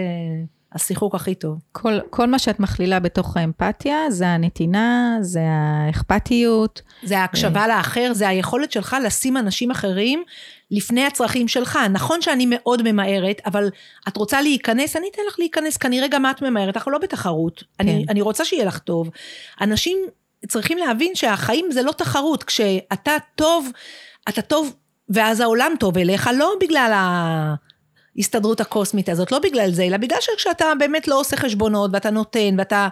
השיחוק 0.73 1.15
הכי 1.15 1.35
טוב. 1.35 1.59
כל, 1.71 1.99
כל 2.09 2.27
מה 2.27 2.39
שאת 2.39 2.59
מכלילה 2.59 2.99
בתוך 2.99 3.37
האמפתיה, 3.37 3.97
זה 4.09 4.27
הנתינה, 4.27 5.17
זה 5.21 5.41
האכפתיות. 5.43 6.81
זה 7.03 7.19
ההקשבה 7.19 7.63
ו... 7.65 7.67
לאחר, 7.67 8.11
זה 8.13 8.27
היכולת 8.27 8.71
שלך 8.71 8.95
לשים 9.05 9.37
אנשים 9.37 9.71
אחרים 9.71 10.23
לפני 10.71 11.05
הצרכים 11.05 11.47
שלך. 11.47 11.79
נכון 11.89 12.21
שאני 12.21 12.45
מאוד 12.49 12.91
ממהרת, 12.91 13.41
אבל 13.45 13.69
את 14.07 14.17
רוצה 14.17 14.41
להיכנס, 14.41 14.95
אני 14.95 15.07
אתן 15.11 15.21
לך 15.27 15.39
להיכנס, 15.39 15.77
כנראה 15.77 16.07
גם 16.07 16.25
את 16.25 16.41
ממהרת, 16.41 16.77
אנחנו 16.77 16.91
לא 16.91 16.97
בתחרות. 16.97 17.59
כן. 17.59 17.65
אני, 17.79 18.05
אני 18.09 18.21
רוצה 18.21 18.45
שיהיה 18.45 18.65
לך 18.65 18.77
טוב. 18.79 19.09
אנשים 19.61 19.97
צריכים 20.47 20.77
להבין 20.77 21.15
שהחיים 21.15 21.71
זה 21.71 21.81
לא 21.81 21.91
תחרות, 21.91 22.43
כשאתה 22.43 23.11
טוב, 23.35 23.69
אתה 24.29 24.41
טוב, 24.41 24.73
ואז 25.09 25.39
העולם 25.39 25.71
טוב 25.79 25.97
אליך, 25.97 26.29
לא 26.37 26.53
בגלל 26.61 26.91
ה... 26.93 27.55
ההסתדרות 28.17 28.61
הקוסמית 28.61 29.09
הזאת, 29.09 29.31
לא 29.31 29.39
בגלל 29.39 29.71
זה, 29.71 29.83
אלא 29.83 29.97
בגלל 29.97 30.17
שכשאתה 30.21 30.65
באמת 30.79 31.07
לא 31.07 31.19
עושה 31.19 31.37
חשבונות 31.37 31.91
ואתה 31.93 32.09
נותן 32.09 32.55
ואתה, 32.57 32.87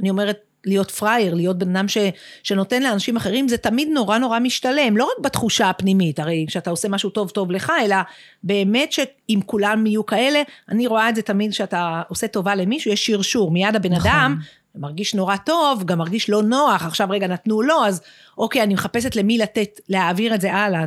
אני 0.00 0.10
אומרת, 0.10 0.38
להיות 0.64 0.90
פראייר, 0.90 1.34
להיות 1.34 1.58
בן 1.58 1.76
אדם 1.76 1.88
ש, 1.88 1.98
שנותן 2.42 2.82
לאנשים 2.82 3.16
אחרים, 3.16 3.48
זה 3.48 3.56
תמיד 3.56 3.88
נורא 3.88 4.18
נורא 4.18 4.38
משתלם, 4.38 4.96
לא 4.96 5.04
רק 5.04 5.24
בתחושה 5.24 5.70
הפנימית, 5.70 6.18
הרי 6.18 6.44
כשאתה 6.48 6.70
עושה 6.70 6.88
משהו 6.88 7.10
טוב 7.10 7.30
טוב 7.30 7.50
לך, 7.50 7.72
אלא 7.84 7.96
באמת 8.42 8.92
שאם 8.92 9.40
כולם 9.46 9.86
יהיו 9.86 10.06
כאלה, 10.06 10.42
אני 10.68 10.86
רואה 10.86 11.08
את 11.08 11.14
זה 11.14 11.22
תמיד 11.22 11.50
כשאתה 11.50 12.02
עושה 12.08 12.26
טובה 12.28 12.54
למישהו, 12.54 12.90
יש 12.90 13.06
שרשור, 13.06 13.50
מיד 13.50 13.76
הבן 13.76 13.92
נכון. 13.92 14.10
אדם 14.10 14.36
מרגיש 14.74 15.14
נורא 15.14 15.36
טוב, 15.36 15.84
גם 15.84 15.98
מרגיש 15.98 16.30
לא 16.30 16.42
נוח, 16.42 16.84
עכשיו 16.86 17.08
רגע 17.10 17.26
נתנו 17.26 17.62
לו, 17.62 17.84
אז 17.86 18.02
אוקיי, 18.38 18.62
אני 18.62 18.74
מחפשת 18.74 19.16
למי 19.16 19.38
לתת, 19.38 19.80
להעביר 19.88 20.34
את 20.34 20.40
זה 20.40 20.52
הלאה, 20.52 20.84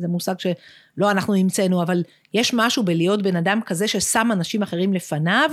זה 0.00 0.08
מושג 0.08 0.34
שלא 0.38 1.10
אנחנו 1.10 1.34
המצאנו, 1.34 1.82
אבל 1.82 2.02
יש 2.34 2.54
משהו 2.54 2.82
בלהיות 2.82 3.22
בן 3.22 3.36
אדם 3.36 3.60
כזה 3.66 3.88
ששם 3.88 4.28
אנשים 4.32 4.62
אחרים 4.62 4.94
לפניו, 4.94 5.50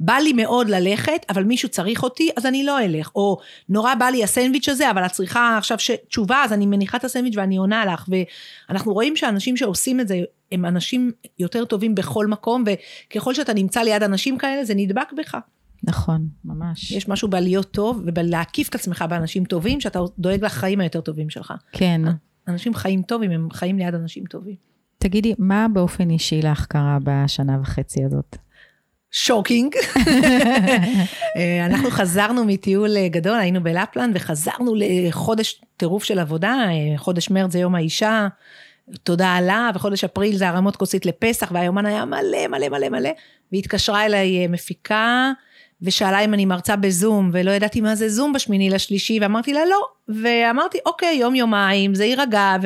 בא 0.00 0.14
לי 0.14 0.32
מאוד 0.32 0.68
ללכת, 0.68 1.26
אבל 1.28 1.44
מישהו 1.44 1.68
צריך 1.68 2.02
אותי, 2.02 2.30
אז 2.36 2.46
אני 2.46 2.64
לא 2.64 2.80
אלך, 2.80 3.10
או 3.14 3.38
נורא 3.68 3.94
בא 3.94 4.06
לי 4.06 4.24
הסנדוויץ' 4.24 4.68
הזה, 4.68 4.90
אבל 4.90 5.06
את 5.06 5.12
צריכה 5.12 5.58
עכשיו 5.58 5.78
ש... 5.78 5.90
תשובה, 6.08 6.42
אז 6.44 6.52
אני 6.52 6.66
מניחה 6.66 6.96
את 6.96 7.04
הסנדוויץ' 7.04 7.36
ואני 7.36 7.56
עונה 7.56 7.84
לך, 7.86 8.08
ואנחנו 8.68 8.92
רואים 8.92 9.16
שאנשים 9.16 9.56
שעושים 9.56 10.00
את 10.00 10.08
זה, 10.08 10.20
הם 10.52 10.64
אנשים 10.64 11.12
יותר 11.38 11.64
טובים 11.64 11.94
בכל 11.94 12.26
מקום, 12.26 12.64
וככל 12.66 13.34
שאתה 13.34 13.54
נמצא 13.54 13.80
ליד 13.80 14.02
אנשים 14.02 14.38
כאלה, 14.38 14.64
זה 14.64 14.74
נדבק 14.74 15.12
בך. 15.12 15.36
נכון, 15.84 16.28
ממש. 16.44 16.92
יש 16.92 17.08
משהו 17.08 17.28
בלהיות 17.28 17.70
טוב 17.70 18.02
ובלהקיף 18.06 18.68
את 18.68 18.74
עצמך 18.74 19.04
באנשים 19.10 19.44
טובים, 19.44 19.80
שאתה 19.80 20.00
דואג 20.18 20.44
לחיים 20.44 20.80
היותר 20.80 21.00
טובים 21.00 21.30
שלך. 21.30 21.54
כן. 21.72 22.02
אנשים 22.48 22.74
חיים 22.74 23.02
טוב 23.02 23.22
אם 23.22 23.30
הם 23.30 23.48
חיים 23.52 23.78
ליד 23.78 23.94
אנשים 23.94 24.24
טובים. 24.24 24.56
תגידי, 24.98 25.34
מה 25.38 25.66
באופן 25.72 26.10
אישי 26.10 26.42
לך 26.42 26.66
קרה 26.66 26.98
בשנה 27.04 27.58
וחצי 27.60 28.04
הזאת? 28.04 28.36
shocking. 29.10 29.74
אה, 31.36 31.66
אנחנו 31.66 31.90
חזרנו 31.90 32.44
מטיול 32.44 32.96
אה, 32.96 33.08
גדול, 33.08 33.38
היינו 33.38 33.62
בלפלנד 33.62 34.16
וחזרנו 34.16 34.74
לחודש 34.76 35.60
טירוף 35.76 36.04
של 36.04 36.18
עבודה, 36.18 36.54
אה, 36.68 36.98
חודש 36.98 37.30
מרץ 37.30 37.52
זה 37.52 37.58
יום 37.58 37.74
האישה, 37.74 38.28
תודה 39.02 39.34
עלה, 39.36 39.70
וחודש 39.74 40.04
אפריל 40.04 40.36
זה 40.36 40.48
הרמות 40.48 40.76
כוסית 40.76 41.06
לפסח, 41.06 41.50
והיומן 41.54 41.86
היה 41.86 42.04
מלא 42.04 42.48
מלא 42.48 42.68
מלא 42.68 42.88
מלא, 42.88 43.10
והתקשרה 43.52 44.06
אליי 44.06 44.46
מפיקה. 44.46 45.32
ושאלה 45.82 46.20
אם 46.20 46.34
אני 46.34 46.44
מרצה 46.44 46.76
בזום, 46.76 47.30
ולא 47.32 47.50
ידעתי 47.50 47.80
מה 47.80 47.94
זה 47.94 48.08
זום 48.08 48.32
בשמיני 48.32 48.70
לשלישי, 48.70 49.18
ואמרתי 49.20 49.52
לה 49.52 49.60
לא, 49.70 49.80
ואמרתי 50.08 50.78
אוקיי, 50.86 51.16
יום 51.16 51.34
יומיים, 51.34 51.94
זה 51.94 52.04
יירגע, 52.04 52.56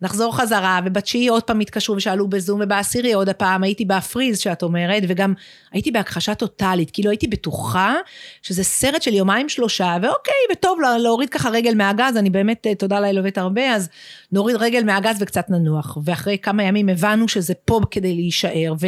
ונחזור 0.00 0.36
חזרה, 0.36 0.80
ובתשיעי 0.84 1.28
עוד 1.28 1.42
פעם 1.42 1.60
התקשרו 1.60 1.96
ושאלו 1.96 2.28
בזום, 2.28 2.60
ובעשירי 2.64 3.12
עוד 3.12 3.28
הפעם, 3.28 3.62
הייתי 3.62 3.84
בהפריז 3.84 4.38
שאת 4.38 4.62
אומרת, 4.62 5.02
וגם 5.08 5.34
הייתי 5.72 5.90
בהכחשה 5.90 6.34
טוטאלית, 6.34 6.90
כאילו 6.90 7.10
הייתי 7.10 7.26
בטוחה 7.26 7.94
שזה 8.42 8.64
סרט 8.64 9.02
של 9.02 9.14
יומיים 9.14 9.48
שלושה, 9.48 9.96
ואוקיי, 10.02 10.34
וטוב 10.52 10.78
להוריד 11.02 11.30
ככה 11.30 11.50
רגל 11.50 11.74
מהגז, 11.74 12.16
אני 12.16 12.30
באמת, 12.30 12.66
תודה 12.78 13.00
לאל 13.00 13.18
עובדת 13.18 13.38
הרבה, 13.38 13.74
אז 13.74 13.88
נוריד 14.32 14.56
רגל 14.56 14.84
מהגז 14.84 15.16
וקצת 15.20 15.50
ננוח, 15.50 15.98
ואחרי 16.04 16.38
כמה 16.38 16.62
ימים 16.62 16.88
הבנו 16.88 17.28
שזה 17.28 17.54
פה 17.54 17.80
כדי 17.90 18.14
להישאר, 18.14 18.74
ו... 18.80 18.86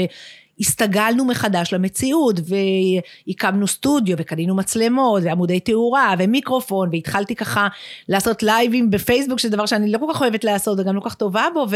הסתגלנו 0.61 1.25
מחדש 1.25 1.73
למציאות, 1.73 2.41
והקמנו 3.27 3.67
סטודיו, 3.67 4.17
וקנינו 4.19 4.55
מצלמות, 4.55 5.23
ועמודי 5.25 5.61
תאורה, 5.61 6.15
ומיקרופון, 6.19 6.89
והתחלתי 6.93 7.35
ככה 7.35 7.69
לעשות 8.09 8.43
לייבים 8.43 8.91
בפייסבוק, 8.91 9.39
שזה 9.39 9.57
דבר 9.57 9.67
שאני 9.67 9.93
לא 9.93 9.99
כל 9.99 10.07
כך 10.15 10.21
אוהבת 10.21 10.45
לעשות, 10.45 10.81
וגם 10.81 10.97
לא 10.97 11.01
כל 11.01 11.09
כך 11.09 11.15
טובה 11.15 11.45
בו, 11.55 11.67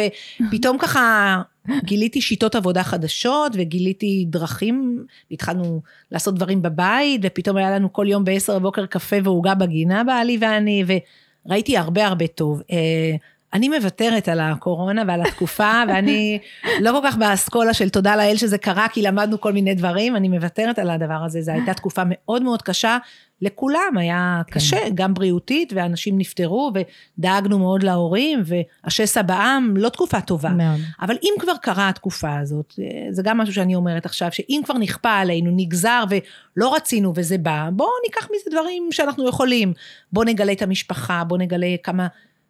ופתאום 0.48 0.78
ככה 0.78 1.36
גיליתי 1.84 2.20
שיטות 2.20 2.54
עבודה 2.54 2.82
חדשות, 2.82 3.52
וגיליתי 3.54 4.24
דרכים, 4.28 5.04
והתחלנו 5.30 5.80
לעשות 6.12 6.34
דברים 6.34 6.62
בבית, 6.62 7.20
ופתאום 7.24 7.56
היה 7.56 7.70
לנו 7.70 7.92
כל 7.92 8.06
יום 8.08 8.24
בעשר 8.24 8.58
בבוקר 8.58 8.86
קפה 8.86 9.16
ועוגה 9.24 9.54
בגינה, 9.54 10.04
בעלי 10.04 10.38
ואני, 10.40 10.84
וראיתי 11.46 11.76
הרבה 11.76 12.06
הרבה 12.06 12.26
טוב. 12.26 12.62
אני 13.54 13.68
מוותרת 13.68 14.28
על 14.28 14.40
הקורונה 14.40 15.02
ועל 15.06 15.22
התקופה, 15.22 15.82
ואני 15.88 16.38
לא 16.80 17.00
כל 17.00 17.08
כך 17.08 17.16
באסכולה 17.16 17.74
של 17.74 17.88
תודה 17.88 18.16
לאל 18.16 18.36
שזה 18.36 18.58
קרה, 18.58 18.86
כי 18.88 19.02
למדנו 19.02 19.40
כל 19.40 19.52
מיני 19.52 19.74
דברים, 19.74 20.16
אני 20.16 20.28
מוותרת 20.28 20.78
על 20.78 20.90
הדבר 20.90 21.24
הזה, 21.24 21.42
זו 21.42 21.52
הייתה 21.52 21.74
תקופה 21.74 22.02
מאוד 22.06 22.42
מאוד 22.42 22.62
קשה, 22.62 22.98
לכולם 23.42 23.96
היה 23.98 24.42
כן. 24.46 24.52
קשה, 24.54 24.76
גם 24.94 25.14
בריאותית, 25.14 25.72
ואנשים 25.76 26.18
נפטרו, 26.18 26.72
ודאגנו 27.18 27.58
מאוד 27.58 27.82
להורים, 27.82 28.42
והשסע 28.44 29.22
בעם, 29.22 29.76
לא 29.76 29.88
תקופה 29.88 30.20
טובה. 30.20 30.48
מאוד. 30.48 30.80
אבל 31.00 31.16
אם 31.22 31.34
כבר 31.40 31.52
קרה 31.62 31.88
התקופה 31.88 32.38
הזאת, 32.38 32.74
זה 33.10 33.22
גם 33.22 33.38
משהו 33.38 33.54
שאני 33.54 33.74
אומרת 33.74 34.06
עכשיו, 34.06 34.28
שאם 34.32 34.60
כבר 34.64 34.78
נכפה 34.78 35.12
עלינו, 35.12 35.50
נגזר 35.56 36.04
ולא 36.08 36.74
רצינו 36.74 37.12
וזה 37.16 37.38
בא, 37.38 37.68
בואו 37.72 37.90
ניקח 38.06 38.24
מזה 38.24 38.50
דברים 38.50 38.88
שאנחנו 38.90 39.28
יכולים. 39.28 39.72
בואו 40.12 40.26
נגלה 40.26 40.52
את 40.52 40.62
המשפחה, 40.62 41.24
בואו 41.24 41.40
נגלה 41.40 41.74
כמה... 41.82 42.06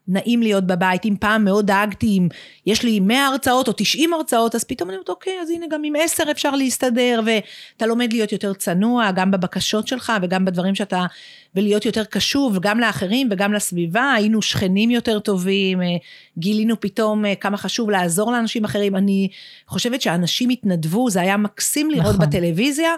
נעים 0.08 0.42
להיות 0.42 0.66
בבית, 0.66 1.04
אם 1.04 1.14
פעם 1.20 1.44
מאוד 1.44 1.66
דאגתי 1.66 2.06
אם 2.06 2.28
יש 2.66 2.82
לי 2.82 3.00
100 3.00 3.26
הרצאות 3.26 3.68
או 3.68 3.72
90 3.76 4.12
הרצאות, 4.12 4.54
אז 4.54 4.64
פתאום 4.64 4.88
אני 4.88 4.96
אומרת, 4.96 5.08
אוקיי, 5.08 5.32
אז 5.42 5.50
הנה 5.50 5.66
גם 5.70 5.84
עם 5.84 5.92
10 5.98 6.30
אפשר 6.30 6.50
להסתדר, 6.50 7.20
ואתה 7.26 7.86
לומד 7.86 8.12
להיות 8.12 8.32
יותר 8.32 8.54
צנוע, 8.54 9.10
גם 9.10 9.30
בבקשות 9.30 9.88
שלך 9.88 10.12
וגם 10.22 10.44
בדברים 10.44 10.74
שאתה, 10.74 11.06
ולהיות 11.54 11.86
יותר 11.86 12.04
קשוב, 12.04 12.58
גם 12.60 12.80
לאחרים 12.80 13.28
וגם 13.30 13.52
לסביבה, 13.52 14.12
היינו 14.12 14.42
שכנים 14.42 14.90
יותר 14.90 15.18
טובים, 15.18 15.82
אה, 15.82 15.86
גילינו 16.38 16.80
פתאום 16.80 17.24
אה, 17.24 17.34
כמה 17.34 17.56
חשוב 17.56 17.90
לעזור 17.90 18.32
לאנשים 18.32 18.64
אחרים, 18.64 18.96
אני 18.96 19.28
חושבת 19.66 20.02
שאנשים 20.02 20.50
התנדבו, 20.50 21.10
זה 21.10 21.20
היה 21.20 21.36
מקסים 21.36 21.90
לראות 21.90 22.14
נכון. 22.14 22.26
בטלוויזיה. 22.26 22.90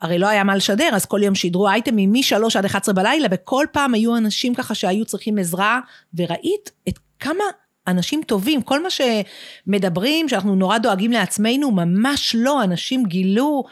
הרי 0.00 0.18
לא 0.18 0.26
היה 0.26 0.44
מה 0.44 0.56
לשדר, 0.56 0.88
אז 0.92 1.06
כל 1.06 1.20
יום 1.22 1.34
שידרו 1.34 1.68
אייטמים 1.68 2.12
מ-3 2.12 2.58
עד 2.58 2.64
11 2.64 2.94
בלילה, 2.94 3.28
וכל 3.30 3.66
פעם 3.72 3.94
היו 3.94 4.16
אנשים 4.16 4.54
ככה 4.54 4.74
שהיו 4.74 5.04
צריכים 5.04 5.38
עזרה, 5.38 5.80
וראית 6.14 6.70
את 6.88 6.98
כמה 7.18 7.44
אנשים 7.86 8.20
טובים, 8.26 8.62
כל 8.62 8.82
מה 8.82 8.88
שמדברים, 8.90 10.28
שאנחנו 10.28 10.54
נורא 10.54 10.78
דואגים 10.78 11.12
לעצמנו, 11.12 11.70
ממש 11.70 12.36
לא, 12.38 12.64
אנשים 12.64 13.04
גילו, 13.04 13.64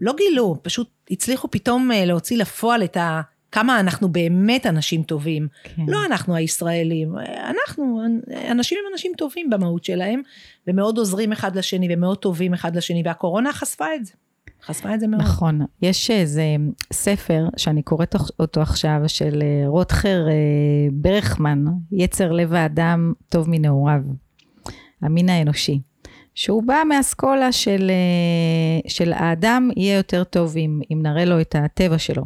לא 0.00 0.14
גילו, 0.16 0.56
פשוט 0.62 0.88
הצליחו 1.10 1.50
פתאום 1.50 1.92
אה, 1.92 2.04
להוציא 2.04 2.36
לפועל 2.36 2.84
את 2.84 2.96
ה... 2.96 3.20
כמה 3.52 3.80
אנחנו 3.80 4.08
באמת 4.08 4.66
אנשים 4.66 5.02
טובים. 5.02 5.48
כן. 5.64 5.82
לא 5.88 6.04
אנחנו 6.04 6.34
הישראלים, 6.34 7.14
אנחנו, 7.50 8.02
אנשים 8.50 8.78
הם 8.78 8.92
אנשים 8.92 9.12
טובים 9.16 9.50
במהות 9.50 9.84
שלהם, 9.84 10.22
ומאוד 10.66 10.98
עוזרים 10.98 11.32
אחד 11.32 11.56
לשני 11.56 11.94
ומאוד 11.94 12.18
טובים 12.18 12.54
אחד 12.54 12.76
לשני, 12.76 13.02
והקורונה 13.04 13.52
חשפה 13.52 13.94
את 13.94 14.06
זה. 14.06 14.12
חשפה 14.66 14.94
את 14.94 15.00
זה 15.00 15.06
מאוד. 15.06 15.22
נכון. 15.22 15.60
יש 15.82 16.10
איזה 16.10 16.56
ספר 16.92 17.48
שאני 17.56 17.82
קוראת 17.82 18.16
אותו 18.40 18.60
עכשיו, 18.60 19.00
של 19.06 19.42
אה, 19.42 19.68
רוטחר 19.68 20.28
אה, 20.28 20.32
ברכמן, 20.92 21.64
יצר 21.92 22.32
לב 22.32 22.52
האדם 22.52 23.12
טוב 23.28 23.50
מנעוריו, 23.50 24.00
המין 25.02 25.28
האנושי. 25.28 25.80
שהוא 26.34 26.62
בא 26.62 26.82
מאסכולה 26.88 27.52
של, 27.52 27.90
אה, 27.90 28.90
של 28.90 29.12
האדם 29.12 29.70
יהיה 29.76 29.96
יותר 29.96 30.24
טוב 30.24 30.56
אם, 30.56 30.80
אם 30.92 30.98
נראה 31.02 31.24
לו 31.24 31.40
את 31.40 31.54
הטבע 31.58 31.98
שלו. 31.98 32.24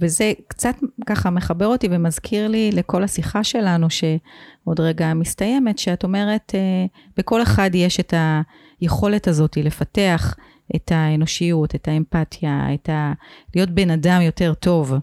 וזה 0.00 0.32
קצת 0.48 0.76
ככה 1.06 1.30
מחבר 1.30 1.66
אותי 1.66 1.88
ומזכיר 1.90 2.48
לי 2.48 2.70
לכל 2.72 3.02
השיחה 3.02 3.44
שלנו, 3.44 3.86
שעוד 3.90 4.80
רגע 4.80 5.14
מסתיימת, 5.14 5.78
שאת 5.78 6.04
אומרת, 6.04 6.54
בכל 7.16 7.42
אחד 7.42 7.70
יש 7.74 8.00
את 8.00 8.14
היכולת 8.80 9.28
הזאת 9.28 9.56
לפתח 9.56 10.34
את 10.76 10.92
האנושיות, 10.94 11.74
את 11.74 11.88
האמפתיה, 11.88 12.66
את 12.74 12.88
ה... 12.88 13.12
להיות 13.54 13.70
בן 13.70 13.90
אדם 13.90 14.20
יותר 14.20 14.54
טוב. 14.54 14.94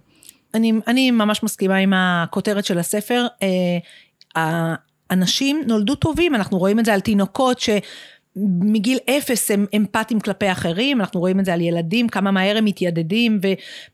אני, 0.53 0.73
אני 0.87 1.11
ממש 1.11 1.43
מסכימה 1.43 1.75
עם 1.75 1.93
הכותרת 1.95 2.65
של 2.65 2.77
הספר. 2.77 3.27
אה, 3.43 4.67
האנשים 5.09 5.63
נולדו 5.67 5.95
טובים, 5.95 6.35
אנחנו 6.35 6.57
רואים 6.57 6.79
את 6.79 6.85
זה 6.85 6.93
על 6.93 6.99
תינוקות 6.99 7.59
ש... 7.59 7.69
מגיל 8.61 8.97
אפס 9.09 9.51
הם 9.51 9.65
אמפתיים 9.75 10.19
כלפי 10.19 10.51
אחרים, 10.51 11.01
אנחנו 11.01 11.19
רואים 11.19 11.39
את 11.39 11.45
זה 11.45 11.53
על 11.53 11.61
ילדים, 11.61 12.09
כמה 12.09 12.31
מהר 12.31 12.57
הם 12.57 12.65
מתיידדים, 12.65 13.39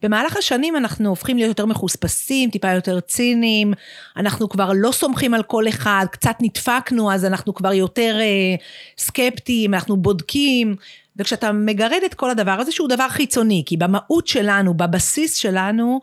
ובמהלך 0.02 0.38
השנים 0.38 0.76
אנחנו 0.76 1.10
הופכים 1.10 1.38
להיות 1.38 1.48
יותר 1.50 1.66
מחוספסים, 1.66 2.50
טיפה 2.50 2.72
יותר 2.72 3.00
ציניים, 3.00 3.74
אנחנו 4.18 4.50
כבר 4.50 4.72
לא 4.76 4.92
סומכים 4.92 5.34
על 5.34 5.44
כל 5.44 5.68
אחד, 5.68 6.06
קצת 6.12 6.36
נדפקנו, 6.42 7.12
אז 7.12 7.26
אנחנו 7.26 7.54
כבר 7.54 7.74
יותר 7.74 8.18
אה, 8.20 8.56
סקפטיים, 8.98 9.74
אנחנו 9.74 9.98
בודקים, 9.98 10.76
וכשאתה 11.20 11.52
מגרד 11.52 12.02
את 12.06 12.14
כל 12.14 12.30
הדבר 12.30 12.52
הזה, 12.52 12.72
שהוא 12.72 12.90
דבר 12.90 13.10
חיצוני, 13.10 13.64
כי 13.66 13.78
במהות 13.78 14.28
שלנו, 14.28 14.74
בבסיס 14.74 15.36
שלנו, 15.36 16.02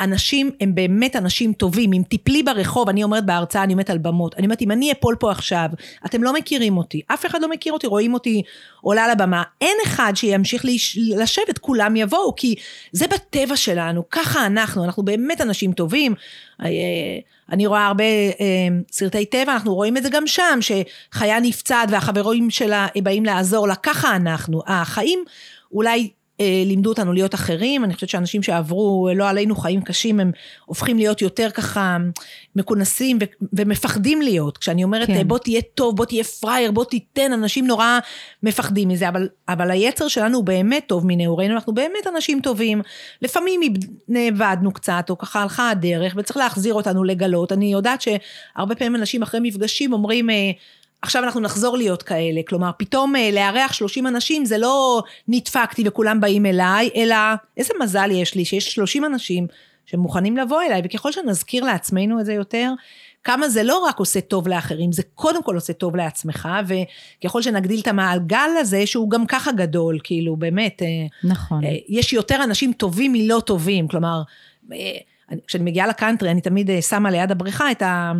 אנשים 0.00 0.50
הם 0.60 0.74
באמת 0.74 1.16
אנשים 1.16 1.52
טובים. 1.52 1.92
אם 1.92 2.02
תיפלי 2.08 2.42
ברחוב, 2.42 2.88
אני 2.88 3.02
אומרת 3.02 3.26
בהרצאה, 3.26 3.62
אני 3.62 3.72
אומרת 3.72 3.90
על 3.90 3.98
במות, 3.98 4.34
אני 4.34 4.46
אומרת, 4.46 4.62
אם 4.62 4.70
אני 4.70 4.92
אפול 4.92 5.16
פה 5.20 5.30
עכשיו, 5.30 5.68
אתם 6.06 6.22
לא 6.22 6.34
מכירים 6.34 6.76
אותי, 6.76 7.02
אף 7.06 7.26
אחד 7.26 7.42
לא 7.42 7.50
מכיר 7.50 7.72
אותי, 7.72 7.86
רואים 7.86 8.14
אותי 8.14 8.42
עולה 8.80 9.08
לבמה, 9.08 9.42
אין 9.60 9.76
אחד 9.86 10.12
שימשיך 10.14 10.64
לשבת, 10.96 11.58
כולם 11.58 11.96
יבואו, 11.96 12.34
כי 12.36 12.54
זה 12.92 13.06
בטבע 13.06 13.56
שלנו, 13.56 14.02
ככה 14.10 14.46
אנחנו, 14.46 14.84
אנחנו 14.84 15.02
באמת 15.02 15.40
אנשים 15.40 15.72
טובים. 15.72 16.14
אה, 16.62 16.68
אני 17.52 17.66
רואה 17.66 17.86
הרבה 17.86 18.04
אה, 18.04 18.68
סרטי 18.92 19.26
טבע, 19.26 19.52
אנחנו 19.52 19.74
רואים 19.74 19.96
את 19.96 20.02
זה 20.02 20.08
גם 20.08 20.26
שם, 20.26 20.58
שחיה 20.60 21.40
נפצעת 21.40 21.88
והחברים 21.92 22.50
שלה 22.50 22.86
באים 23.02 23.24
לעזור 23.24 23.68
לה, 23.68 23.74
ככה 23.74 24.16
אנחנו. 24.16 24.62
החיים 24.66 25.24
אולי 25.72 25.98
אה, 26.00 26.23
לימדו 26.40 26.90
אותנו 26.90 27.12
להיות 27.12 27.34
אחרים, 27.34 27.84
אני 27.84 27.94
חושבת 27.94 28.10
שאנשים 28.10 28.42
שעברו 28.42 29.08
לא 29.16 29.28
עלינו 29.28 29.56
חיים 29.56 29.82
קשים, 29.82 30.20
הם 30.20 30.32
הופכים 30.64 30.96
להיות 30.96 31.22
יותר 31.22 31.50
ככה 31.50 31.96
מכונסים 32.56 33.18
ו- 33.20 33.46
ומפחדים 33.52 34.22
להיות. 34.22 34.58
כשאני 34.58 34.84
אומרת 34.84 35.06
כן. 35.06 35.28
בוא 35.28 35.38
תהיה 35.38 35.60
טוב, 35.74 35.96
בוא 35.96 36.04
תהיה 36.04 36.24
פראייר, 36.24 36.70
בוא 36.70 36.84
תיתן, 36.84 37.32
אנשים 37.32 37.66
נורא 37.66 37.98
מפחדים 38.42 38.88
מזה, 38.88 39.08
אבל, 39.08 39.28
אבל 39.48 39.70
היצר 39.70 40.08
שלנו 40.08 40.36
הוא 40.36 40.44
באמת 40.44 40.84
טוב 40.86 41.06
מנעורינו, 41.06 41.54
אנחנו 41.54 41.74
באמת 41.74 42.06
אנשים 42.14 42.40
טובים. 42.40 42.82
לפעמים 43.22 43.60
נאבדנו 44.08 44.72
קצת, 44.72 45.06
או 45.10 45.18
ככה 45.18 45.42
הלכה 45.42 45.70
הדרך, 45.70 46.14
וצריך 46.16 46.36
להחזיר 46.36 46.74
אותנו 46.74 47.04
לגלות. 47.04 47.52
אני 47.52 47.72
יודעת 47.72 48.00
שהרבה 48.00 48.74
פעמים 48.74 48.96
אנשים 48.96 49.22
אחרי 49.22 49.40
מפגשים 49.40 49.92
אומרים, 49.92 50.30
אה, 50.30 50.50
עכשיו 51.04 51.24
אנחנו 51.24 51.40
נחזור 51.40 51.76
להיות 51.76 52.02
כאלה. 52.02 52.40
כלומר, 52.48 52.70
פתאום 52.76 53.16
אה, 53.16 53.30
לארח 53.32 53.72
30 53.72 54.06
אנשים 54.06 54.44
זה 54.44 54.58
לא 54.58 55.02
נדפקתי 55.28 55.82
וכולם 55.86 56.20
באים 56.20 56.46
אליי, 56.46 56.90
אלא 56.96 57.16
איזה 57.56 57.74
מזל 57.80 58.10
יש 58.10 58.34
לי 58.34 58.44
שיש 58.44 58.74
30 58.74 59.04
אנשים 59.04 59.46
שמוכנים 59.86 60.36
לבוא 60.36 60.62
אליי, 60.62 60.82
וככל 60.84 61.12
שנזכיר 61.12 61.64
לעצמנו 61.64 62.20
את 62.20 62.24
זה 62.24 62.32
יותר, 62.32 62.72
כמה 63.24 63.48
זה 63.48 63.62
לא 63.62 63.78
רק 63.78 63.98
עושה 63.98 64.20
טוב 64.20 64.48
לאחרים, 64.48 64.92
זה 64.92 65.02
קודם 65.14 65.42
כל 65.42 65.54
עושה 65.54 65.72
טוב 65.72 65.96
לעצמך, 65.96 66.48
וככל 66.66 67.42
שנגדיל 67.42 67.80
את 67.80 67.88
המעגל 67.88 68.50
הזה, 68.60 68.86
שהוא 68.86 69.10
גם 69.10 69.26
ככה 69.26 69.52
גדול, 69.52 69.98
כאילו, 70.04 70.36
באמת. 70.36 70.82
אה, 70.82 71.28
נכון. 71.30 71.64
אה, 71.64 71.76
יש 71.88 72.12
יותר 72.12 72.44
אנשים 72.44 72.72
טובים 72.72 73.12
מלא 73.12 73.40
טובים, 73.40 73.88
כלומר, 73.88 74.22
כשאני 75.46 75.64
מגיעה 75.64 75.86
לקאנטרי, 75.86 76.30
אני 76.30 76.40
תמיד 76.40 76.70
אה, 76.70 76.82
שמה 76.82 77.10
ליד 77.10 77.30
הבריכה 77.30 77.70
את, 77.70 77.82
ה, 77.82 78.12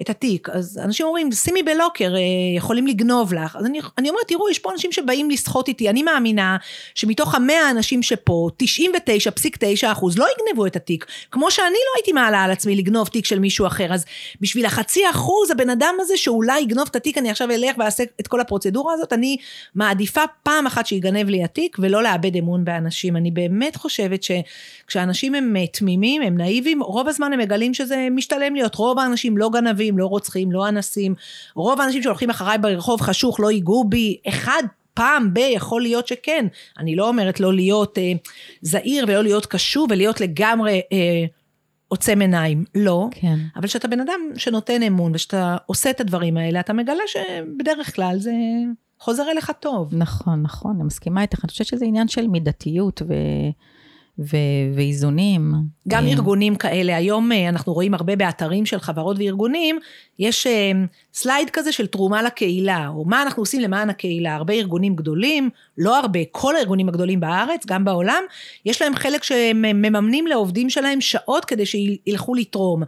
את 0.00 0.10
התיק. 0.10 0.48
אז 0.48 0.80
אנשים 0.84 1.06
אומרים, 1.06 1.32
שימי 1.32 1.62
בלוקר, 1.62 2.14
אה, 2.14 2.20
יכולים 2.56 2.86
לגנוב 2.86 3.34
לך. 3.34 3.56
אז 3.56 3.66
אני, 3.66 3.80
אני 3.98 4.08
אומרת, 4.08 4.28
תראו, 4.28 4.50
יש 4.50 4.58
פה 4.58 4.72
אנשים 4.72 4.92
שבאים 4.92 5.30
לסחוט 5.30 5.68
איתי. 5.68 5.90
אני 5.90 6.02
מאמינה 6.02 6.56
שמתוך 6.94 7.34
המאה 7.34 7.66
האנשים 7.68 8.02
שפה, 8.02 8.48
99.9 8.62 9.92
אחוז 9.92 10.18
לא 10.18 10.26
יגנבו 10.36 10.66
את 10.66 10.76
התיק. 10.76 11.06
כמו 11.30 11.50
שאני 11.50 11.66
לא 11.66 11.96
הייתי 11.96 12.12
מעלה 12.12 12.44
על 12.44 12.50
עצמי 12.50 12.76
לגנוב 12.76 13.08
תיק 13.08 13.24
של 13.24 13.38
מישהו 13.38 13.66
אחר. 13.66 13.92
אז 13.92 14.04
בשביל 14.40 14.66
החצי 14.66 15.10
אחוז, 15.10 15.50
הבן 15.50 15.70
אדם 15.70 15.94
הזה 16.00 16.16
שאולי 16.16 16.60
יגנוב 16.60 16.88
את 16.90 16.96
התיק, 16.96 17.18
אני 17.18 17.30
עכשיו 17.30 17.50
אלך 17.50 17.76
ואעשה 17.78 18.04
את 18.20 18.26
כל 18.26 18.40
הפרוצדורה 18.40 18.94
הזאת, 18.94 19.12
אני 19.12 19.36
מעדיפה 19.74 20.22
פעם 20.42 20.66
אחת 20.66 20.86
שיגנב 20.86 21.28
לי 21.28 21.44
התיק, 21.44 21.76
ולא 21.80 22.02
לאבד 22.02 22.36
אמון 22.36 22.64
באנשים. 22.64 23.16
אני 23.16 23.30
באמת 23.30 23.76
חושבת 23.76 24.20
שכשאנשים 24.22 25.34
הם 25.34 25.56
אה, 25.56 25.66
תמימים, 25.66 26.22
הם 26.22 26.38
נאיבים, 26.48 26.82
רוב 26.82 27.08
הזמן 27.08 27.32
הם 27.32 27.38
מגלים 27.38 27.74
שזה 27.74 28.08
משתלם 28.10 28.54
להיות. 28.54 28.74
רוב 28.74 28.98
האנשים 28.98 29.36
לא 29.36 29.50
גנבים, 29.50 29.98
לא 29.98 30.06
רוצחים, 30.06 30.52
לא 30.52 30.68
אנסים. 30.68 31.14
רוב 31.54 31.80
האנשים 31.80 32.02
שהולכים 32.02 32.30
אחריי 32.30 32.58
ברחוב 32.58 33.00
חשוך 33.00 33.40
לא 33.40 33.50
ייגעו 33.50 33.84
בי. 33.84 34.16
אחד 34.28 34.62
פעם 34.94 35.34
ב- 35.34 35.38
יכול 35.38 35.82
להיות 35.82 36.06
שכן. 36.06 36.46
אני 36.78 36.96
לא 36.96 37.08
אומרת 37.08 37.40
לא 37.40 37.54
להיות 37.54 37.98
אה, 37.98 38.12
זהיר 38.62 39.04
ולא 39.08 39.22
להיות 39.22 39.46
קשוב 39.46 39.90
ולהיות 39.90 40.20
לגמרי 40.20 40.80
אה, 40.92 41.24
עוצם 41.88 42.20
עיניים. 42.20 42.64
לא. 42.74 43.08
כן. 43.10 43.36
אבל 43.56 43.66
כשאתה 43.66 43.88
בן 43.88 44.00
אדם 44.00 44.20
שנותן 44.36 44.82
אמון 44.82 45.12
ושאתה 45.14 45.56
עושה 45.66 45.90
את 45.90 46.00
הדברים 46.00 46.36
האלה, 46.36 46.60
אתה 46.60 46.72
מגלה 46.72 47.02
שבדרך 47.06 47.96
כלל 47.96 48.18
זה... 48.18 48.32
חוזר 49.00 49.30
אליך 49.30 49.52
טוב. 49.60 49.94
נכון, 49.94 50.42
נכון, 50.42 50.74
אני 50.74 50.84
מסכימה 50.84 51.22
איתך. 51.22 51.44
אני 51.44 51.50
חושבת 51.50 51.66
שזה 51.66 51.84
עניין 51.84 52.08
של 52.08 52.26
מידתיות 52.26 53.02
ו... 53.08 53.14
ו- 54.18 54.74
ואיזונים. 54.74 55.52
גם 55.88 56.04
אה, 56.04 56.10
ארגונים 56.10 56.56
כאלה, 56.56 56.96
היום 56.96 57.32
אה, 57.32 57.48
אנחנו 57.48 57.72
רואים 57.72 57.94
הרבה 57.94 58.16
באתרים 58.16 58.66
של 58.66 58.80
חברות 58.80 59.16
וארגונים, 59.18 59.78
יש 60.18 60.46
אה, 60.46 60.72
סלייד 61.20 61.50
כזה 61.50 61.72
של 61.72 61.86
תרומה 61.86 62.22
לקהילה, 62.22 62.88
או 62.88 63.04
מה 63.04 63.22
אנחנו 63.22 63.42
עושים 63.42 63.60
למען 63.60 63.90
הקהילה. 63.90 64.34
הרבה 64.34 64.54
ארגונים 64.54 64.96
גדולים, 64.96 65.50
לא 65.78 65.98
הרבה, 65.98 66.18
כל 66.32 66.56
הארגונים 66.56 66.88
הגדולים 66.88 67.20
בארץ, 67.20 67.66
גם 67.66 67.84
בעולם, 67.84 68.22
יש 68.64 68.82
להם 68.82 68.94
חלק 68.94 69.22
שהם 69.22 69.62
מממנים 69.62 70.26
לעובדים 70.26 70.70
שלהם 70.70 71.00
שעות 71.00 71.44
כדי 71.44 71.66
שילכו 71.66 72.34
לתרום. 72.34 72.82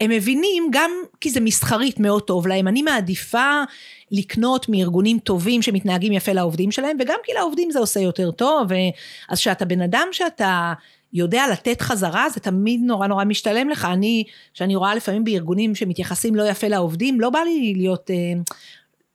הם 0.00 0.10
מבינים, 0.10 0.68
גם 0.70 0.90
כי 1.20 1.30
זה 1.30 1.40
מסחרית 1.40 2.00
מאוד 2.00 2.22
טוב 2.22 2.46
להם, 2.46 2.68
אני 2.68 2.82
מעדיפה 2.82 3.62
לקנות 4.10 4.68
מארגונים 4.68 5.18
טובים 5.18 5.62
שמתנהגים 5.62 6.12
יפה 6.12 6.32
לעובדים 6.32 6.70
שלהם, 6.70 6.96
וגם 7.00 7.18
כי 7.24 7.32
לעובדים 7.32 7.70
זה 7.70 7.78
עושה 7.78 8.00
יותר 8.00 8.30
טוב, 8.30 8.68
אז 9.28 9.38
שאתה 9.38 9.64
בן 9.64 9.80
אדם 9.80 10.08
שאתה 10.12 10.72
יודע 11.12 11.44
לתת 11.52 11.80
חזרה, 11.80 12.28
זה 12.30 12.40
תמיד 12.40 12.80
נורא 12.84 13.06
נורא 13.06 13.24
משתלם 13.24 13.68
לך. 13.68 13.88
אני, 13.92 14.24
שאני 14.54 14.76
רואה 14.76 14.94
לפעמים 14.94 15.24
בארגונים 15.24 15.74
שמתייחסים 15.74 16.34
לא 16.34 16.42
יפה 16.48 16.68
לעובדים, 16.68 17.20
לא 17.20 17.30
בא 17.30 17.38
לי 17.38 17.74
להיות... 17.76 18.10
אה, 18.10 18.40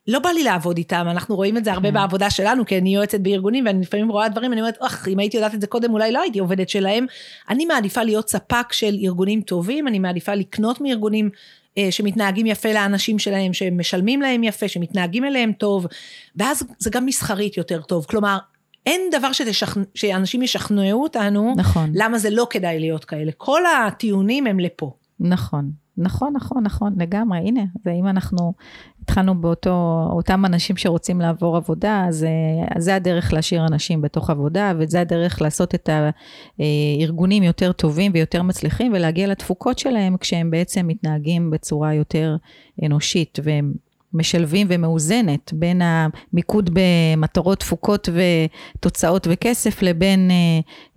לא 0.08 0.18
בא 0.18 0.30
לי 0.30 0.44
לעבוד 0.44 0.78
איתם, 0.78 1.06
אנחנו 1.10 1.36
רואים 1.36 1.56
את 1.56 1.64
זה 1.64 1.72
הרבה 1.72 1.88
כן. 1.88 1.94
בעבודה 1.94 2.30
שלנו, 2.30 2.66
כי 2.66 2.78
אני 2.78 2.94
יועצת 2.94 3.20
בארגונים, 3.20 3.66
ואני 3.66 3.80
לפעמים 3.80 4.08
רואה 4.08 4.28
דברים, 4.28 4.52
אני 4.52 4.60
אומרת, 4.60 4.78
אך, 4.80 5.08
אם 5.08 5.18
הייתי 5.18 5.36
יודעת 5.36 5.54
את 5.54 5.60
זה 5.60 5.66
קודם, 5.66 5.92
אולי 5.92 6.12
לא 6.12 6.22
הייתי 6.22 6.38
עובדת 6.38 6.68
שלהם. 6.68 7.06
אני 7.48 7.64
מעדיפה 7.64 8.02
להיות 8.02 8.28
ספק 8.28 8.72
של 8.72 8.98
ארגונים 9.02 9.40
טובים, 9.40 9.88
אני 9.88 9.98
מעדיפה 9.98 10.34
לקנות 10.34 10.80
מארגונים 10.80 11.30
אה, 11.78 11.86
שמתנהגים 11.90 12.46
יפה 12.46 12.72
לאנשים 12.72 13.18
שלהם, 13.18 13.52
שמשלמים 13.52 14.22
להם 14.22 14.44
יפה, 14.44 14.68
שמתנהגים 14.68 15.24
אליהם 15.24 15.52
טוב, 15.52 15.86
ואז 16.36 16.62
זה 16.78 16.90
גם 16.90 17.06
מסחרית 17.06 17.56
יותר 17.56 17.82
טוב. 17.82 18.06
כלומר, 18.08 18.38
אין 18.86 19.00
דבר 19.12 19.32
שתשכנ... 19.32 19.82
שאנשים 19.94 20.42
ישכנעו 20.42 21.02
אותנו, 21.02 21.54
נכון. 21.56 21.90
למה 21.94 22.18
זה 22.18 22.30
לא 22.30 22.46
כדאי 22.50 22.80
להיות 22.80 23.04
כאלה. 23.04 23.32
כל 23.36 23.62
הטיעונים 23.66 24.46
הם 24.46 24.60
לפה. 24.60 24.92
נכון, 25.20 25.70
נכון, 25.98 26.32
נכון, 26.36 26.62
נכון, 26.62 26.94
לגמרי. 26.98 27.38
הנה, 27.38 27.60
ואם 27.84 28.06
אנחנו 28.06 28.52
התחלנו 29.02 29.40
באותו, 29.40 30.06
אותם 30.10 30.44
אנשים 30.44 30.76
שרוצים 30.76 31.20
לעבור 31.20 31.56
עבודה, 31.56 32.04
אז, 32.08 32.26
אז 32.76 32.84
זה 32.84 32.94
הדרך 32.94 33.32
להשאיר 33.32 33.66
אנשים 33.66 34.02
בתוך 34.02 34.30
עבודה, 34.30 34.72
וזה 34.78 35.00
הדרך 35.00 35.42
לעשות 35.42 35.74
את 35.74 35.90
הארגונים 36.58 37.42
יותר 37.42 37.72
טובים 37.72 38.12
ויותר 38.14 38.42
מצליחים, 38.42 38.92
ולהגיע 38.92 39.26
לתפוקות 39.26 39.78
שלהם 39.78 40.16
כשהם 40.16 40.50
בעצם 40.50 40.86
מתנהגים 40.86 41.50
בצורה 41.50 41.94
יותר 41.94 42.36
אנושית, 42.84 43.38
והם 43.42 43.72
משלבים 44.14 44.66
ומאוזנת 44.70 45.52
בין 45.52 45.82
המיקוד 45.84 46.70
במטרות 46.72 47.60
תפוקות 47.60 48.08
ותוצאות 48.78 49.26
וכסף 49.30 49.82
לבין 49.82 50.30
אה, 50.30 50.36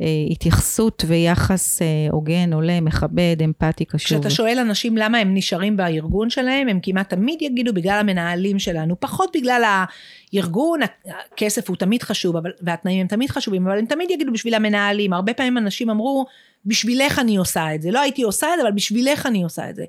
אה, 0.02 0.08
התייחסות 0.32 1.04
ויחס 1.08 1.82
אה, 1.82 1.88
הוגן, 2.12 2.54
עולה, 2.54 2.82
מכבד, 2.82 3.36
אמפתי, 3.44 3.86
קשור. 3.86 4.06
כשאתה 4.06 4.30
שואל 4.30 4.60
אנשים 4.60 4.98
למה 4.98 5.18
הם 5.18 5.34
נשארים 5.34 5.78
בארגון 5.78 6.30
שלהם, 6.30 6.68
הם 6.68 6.80
כמעט 6.84 7.10
תמיד 7.10 7.42
יגידו 7.42 7.74
בגלל 7.74 8.00
המנהלים 8.00 8.60
שלנו, 8.60 9.00
פחות 9.00 9.36
בגלל 9.36 9.64
הארגון, 10.34 10.80
הכסף 11.34 11.70
הוא 11.70 11.78
תמיד 11.78 12.04
חשוב 12.04 12.38
אבל, 12.38 12.52
והתנאים 12.62 13.02
הם 13.02 13.08
תמיד 13.08 13.30
חשובים, 13.30 13.68
אבל 13.68 13.80
הם 13.80 13.86
תמיד 13.86 14.12
יגידו 14.12 14.34
בשביל 14.34 14.54
המנהלים, 14.54 15.14
הרבה 15.14 15.34
פעמים 15.34 15.58
אנשים 15.58 15.90
אמרו, 15.90 16.26
בשבילך 16.66 17.20
אני 17.20 17.38
עושה 17.38 17.76
את 17.76 17.82
זה, 17.82 17.92
לא 17.92 18.00
הייתי 18.00 18.24
עושה 18.24 18.48
את 18.54 18.60
זה, 18.60 18.64
אבל 18.68 18.72
בשבילך 18.72 19.26
אני 19.26 19.44
עושה 19.44 19.70
את 19.70 19.76
זה. 19.76 19.84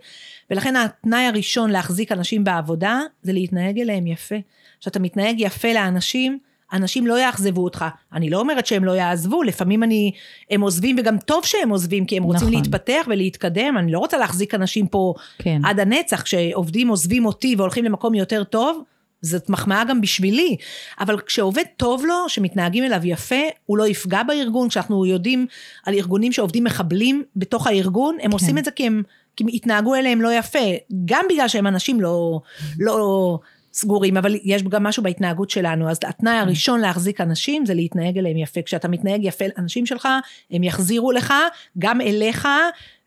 ולכן 0.51 0.77
התנאי 0.77 1.27
הראשון 1.27 1.71
להחזיק 1.71 2.13
אנשים 2.13 2.45
בעבודה, 2.45 3.01
זה 3.23 3.33
להתנהג 3.33 3.81
אליהם 3.81 4.07
יפה. 4.07 4.37
כשאתה 4.81 4.99
מתנהג 4.99 5.41
יפה 5.41 5.73
לאנשים, 5.73 6.39
אנשים 6.73 7.07
לא 7.07 7.21
יאכזבו 7.21 7.65
אותך. 7.65 7.85
אני 8.13 8.31
לא 8.31 8.41
אומרת 8.41 8.67
שהם 8.67 8.85
לא 8.85 8.93
יעזבו, 8.93 9.43
לפעמים 9.43 9.83
אני, 9.83 10.13
הם 10.51 10.61
עוזבים 10.61 10.97
וגם 10.99 11.19
טוב 11.19 11.45
שהם 11.45 11.71
עוזבים, 11.71 12.07
כי 12.07 12.17
הם 12.17 12.23
רוצים 12.23 12.49
נכון. 12.49 12.63
להתפתח 12.63 13.07
ולהתקדם, 13.07 13.75
אני 13.79 13.93
לא 13.93 13.99
רוצה 13.99 14.19
להחזיק 14.19 14.55
אנשים 14.55 14.87
פה 14.87 15.15
כן. 15.39 15.61
עד 15.65 15.81
הנצח, 15.81 16.23
כשעובדים 16.23 16.89
עוזבים 16.89 17.27
אותי 17.27 17.55
והולכים 17.59 17.85
למקום 17.85 18.15
יותר 18.15 18.45
טוב, 18.45 18.83
זאת 19.23 19.51
מחמאה 19.51 19.85
גם 19.85 20.01
בשבילי, 20.01 20.57
אבל 21.01 21.21
כשעובד 21.21 21.65
טוב 21.77 22.05
לו, 22.05 22.29
שמתנהגים 22.29 22.85
אליו 22.85 23.01
יפה, 23.05 23.41
הוא 23.67 23.79
לא 23.79 23.89
יפגע 23.89 24.23
בארגון, 24.23 24.69
כשאנחנו 24.69 25.07
יודעים 25.07 25.47
על 25.87 25.95
ארגונים 25.95 26.33
שעובדים 26.33 26.65
מחבלים 26.65 27.25
בתוך 27.37 27.67
הארגון, 27.67 28.15
הם 28.15 28.27
כן. 28.27 28.33
עושים 28.33 28.59
את 28.59 28.65
זה 28.65 28.71
כי 28.71 28.87
הם, 28.87 29.03
כי 29.49 29.57
התנהגו 29.57 29.95
אליהם 29.95 30.21
לא 30.21 30.33
יפה, 30.33 30.59
גם 31.05 31.25
בגלל 31.31 31.49
שהם 31.49 31.67
אנשים 31.67 32.01
לא, 32.01 32.41
לא 32.79 33.39
סגורים, 33.73 34.17
אבל 34.17 34.37
יש 34.45 34.63
גם 34.63 34.83
משהו 34.83 35.03
בהתנהגות 35.03 35.51
שלנו, 35.51 35.91
אז 35.91 35.99
התנאי 36.07 36.33
כן. 36.33 36.39
הראשון 36.39 36.81
להחזיק 36.81 37.21
אנשים 37.21 37.67
זה 37.67 37.75
להתנהג 37.75 38.19
אליהם 38.19 38.37
יפה, 38.37 38.63
כשאתה 38.63 38.89
מתנהג 38.89 39.25
יפה 39.25 39.45
לאנשים 39.57 39.87
שלך, 39.87 40.09
הם 40.51 40.63
יחזירו 40.63 41.13
לך, 41.13 41.35
גם 41.79 42.01
אליך, 42.01 42.49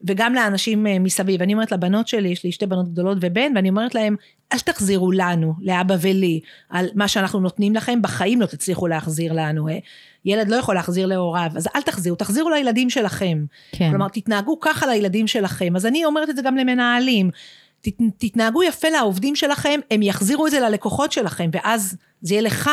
וגם 0.07 0.33
לאנשים 0.33 0.87
אה, 0.87 0.99
מסביב. 0.99 1.41
אני 1.41 1.53
אומרת 1.53 1.71
לבנות 1.71 2.07
שלי, 2.07 2.29
יש 2.29 2.43
לי 2.43 2.51
שתי 2.51 2.65
בנות 2.65 2.91
גדולות 2.91 3.17
ובן, 3.21 3.51
ואני 3.55 3.69
אומרת 3.69 3.95
להם, 3.95 4.15
אל 4.53 4.59
תחזירו 4.59 5.11
לנו, 5.11 5.53
לאבא 5.61 5.95
ולי, 6.01 6.39
על 6.69 6.89
מה 6.95 7.07
שאנחנו 7.07 7.39
נותנים 7.39 7.75
לכם, 7.75 8.01
בחיים 8.01 8.41
לא 8.41 8.45
תצליחו 8.45 8.87
להחזיר 8.87 9.33
לנו. 9.33 9.69
אה. 9.69 9.77
ילד 10.25 10.49
לא 10.49 10.55
יכול 10.55 10.75
להחזיר 10.75 11.05
להוריו, 11.05 11.49
אז 11.55 11.67
אל 11.75 11.81
תחזירו, 11.81 12.15
תחזירו 12.15 12.49
לילדים 12.49 12.89
שלכם. 12.89 13.45
כן. 13.71 13.89
כלומר, 13.89 14.07
תתנהגו 14.07 14.59
ככה 14.59 14.87
לילדים 14.87 15.27
שלכם. 15.27 15.75
אז 15.75 15.85
אני 15.85 16.05
אומרת 16.05 16.29
את 16.29 16.35
זה 16.35 16.41
גם 16.41 16.57
למנהלים. 16.57 17.31
ת, 17.83 17.87
תתנהגו 18.17 18.63
יפה 18.63 18.89
לעובדים 18.89 19.35
שלכם, 19.35 19.79
הם 19.91 20.01
יחזירו 20.01 20.47
את 20.47 20.51
זה 20.51 20.59
ללקוחות 20.59 21.11
שלכם, 21.11 21.49
ואז 21.53 21.97
זה 22.21 22.33
יהיה 22.33 22.41
לך, 22.41 22.69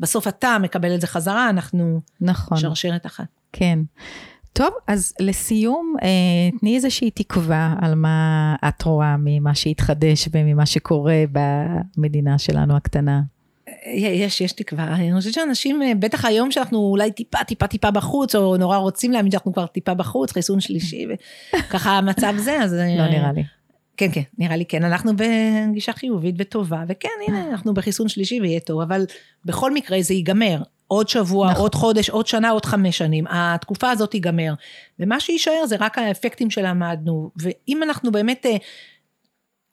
בסוף 0.00 0.28
אתה 0.28 0.56
מקבל 0.62 0.94
את 0.94 1.00
זה 1.00 1.06
חזרה, 1.06 1.50
אנחנו 1.50 2.00
נכון. 2.20 2.58
שרשרת 2.58 3.06
אחת. 3.06 3.26
כן. 3.52 3.78
טוב, 4.52 4.70
אז 4.86 5.14
לסיום, 5.20 5.94
אה, 6.02 6.58
תני 6.60 6.76
איזושהי 6.76 7.10
תקווה 7.10 7.74
על 7.80 7.94
מה 7.94 8.56
את 8.68 8.82
רואה 8.82 9.16
ממה 9.18 9.54
שהתחדש 9.54 10.28
וממה 10.32 10.66
שקורה 10.66 11.24
במדינה 11.96 12.38
שלנו 12.38 12.76
הקטנה. 12.76 13.20
יש, 13.94 14.40
יש 14.40 14.52
תקווה. 14.52 14.94
אני 14.94 15.14
חושבת 15.14 15.34
שאנשים, 15.34 15.82
אה, 15.82 15.92
בטח 15.98 16.24
היום 16.24 16.50
שאנחנו 16.50 16.78
אולי 16.78 17.12
טיפה, 17.12 17.44
טיפה, 17.44 17.66
טיפה 17.66 17.90
בחוץ, 17.90 18.34
או 18.34 18.56
נורא 18.56 18.76
רוצים 18.76 19.12
להאמין 19.12 19.30
שאנחנו 19.30 19.52
כבר 19.52 19.66
טיפה 19.66 19.94
בחוץ, 19.94 20.32
חיסון 20.32 20.60
שלישי, 20.60 21.06
וככה 21.54 21.90
המצב 21.90 22.34
זה, 22.36 22.62
אז... 22.62 22.74
לא 22.74 23.06
נראה 23.08 23.32
לי. 23.32 23.44
כן, 23.98 24.08
כן, 24.12 24.22
נראה 24.38 24.56
לי 24.56 24.64
כן, 24.64 24.84
אנחנו 24.84 25.12
בגישה 25.16 25.92
חיובית 25.92 26.34
וטובה, 26.38 26.84
וכן, 26.88 27.08
הנה, 27.28 27.50
אנחנו 27.50 27.74
בחיסון 27.74 28.08
שלישי 28.08 28.40
ויהיה 28.40 28.60
טוב, 28.60 28.80
אבל 28.80 29.04
בכל 29.44 29.74
מקרה 29.74 30.02
זה 30.02 30.14
ייגמר. 30.14 30.62
עוד 30.90 31.08
שבוע, 31.08 31.50
נכון. 31.50 31.62
עוד 31.62 31.74
חודש, 31.74 32.10
עוד 32.10 32.26
שנה, 32.26 32.50
עוד 32.50 32.64
חמש 32.64 32.98
שנים. 32.98 33.24
התקופה 33.30 33.90
הזאת 33.90 34.10
תיגמר. 34.10 34.54
ומה 34.98 35.20
שיישאר 35.20 35.66
זה 35.66 35.76
רק 35.80 35.98
האפקטים 35.98 36.50
שלמדנו. 36.50 37.30
ואם 37.36 37.82
אנחנו 37.82 38.12
באמת, 38.12 38.46
אה, 38.46 38.56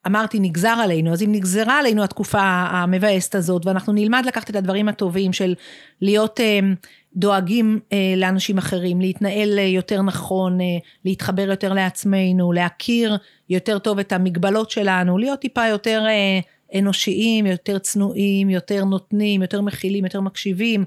אמרתי, 0.07 0.39
נגזר 0.39 0.75
עלינו, 0.83 1.13
אז 1.13 1.23
אם 1.23 1.31
נגזרה 1.31 1.79
עלינו 1.79 2.03
התקופה 2.03 2.41
המבאסת 2.43 3.35
הזאת, 3.35 3.65
ואנחנו 3.65 3.93
נלמד 3.93 4.23
לקחת 4.25 4.49
את 4.49 4.55
הדברים 4.55 4.89
הטובים 4.89 5.33
של 5.33 5.55
להיות 6.01 6.39
אה, 6.39 6.59
דואגים 7.15 7.79
אה, 7.93 8.13
לאנשים 8.17 8.57
אחרים, 8.57 9.01
להתנהל 9.01 9.57
יותר 9.57 10.01
נכון, 10.01 10.57
להתחבר 11.05 11.49
יותר 11.49 11.73
לעצמנו, 11.73 12.51
להכיר 12.51 13.17
יותר 13.49 13.79
טוב 13.79 13.99
את 13.99 14.11
המגבלות 14.11 14.69
שלנו, 14.69 15.17
להיות 15.17 15.39
טיפה 15.39 15.67
יותר... 15.67 16.05
אנושיים, 16.75 17.45
יותר 17.45 17.77
צנועים, 17.77 18.49
יותר 18.49 18.83
נותנים, 18.83 19.41
יותר 19.41 19.61
מכילים, 19.61 20.03
יותר 20.03 20.21
מקשיבים, 20.21 20.85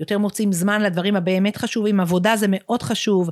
יותר 0.00 0.18
מוצאים 0.18 0.52
זמן 0.52 0.82
לדברים 0.82 1.16
הבאמת 1.16 1.56
חשובים, 1.56 2.00
עבודה 2.00 2.36
זה 2.36 2.46
מאוד 2.50 2.82
חשוב, 2.82 3.30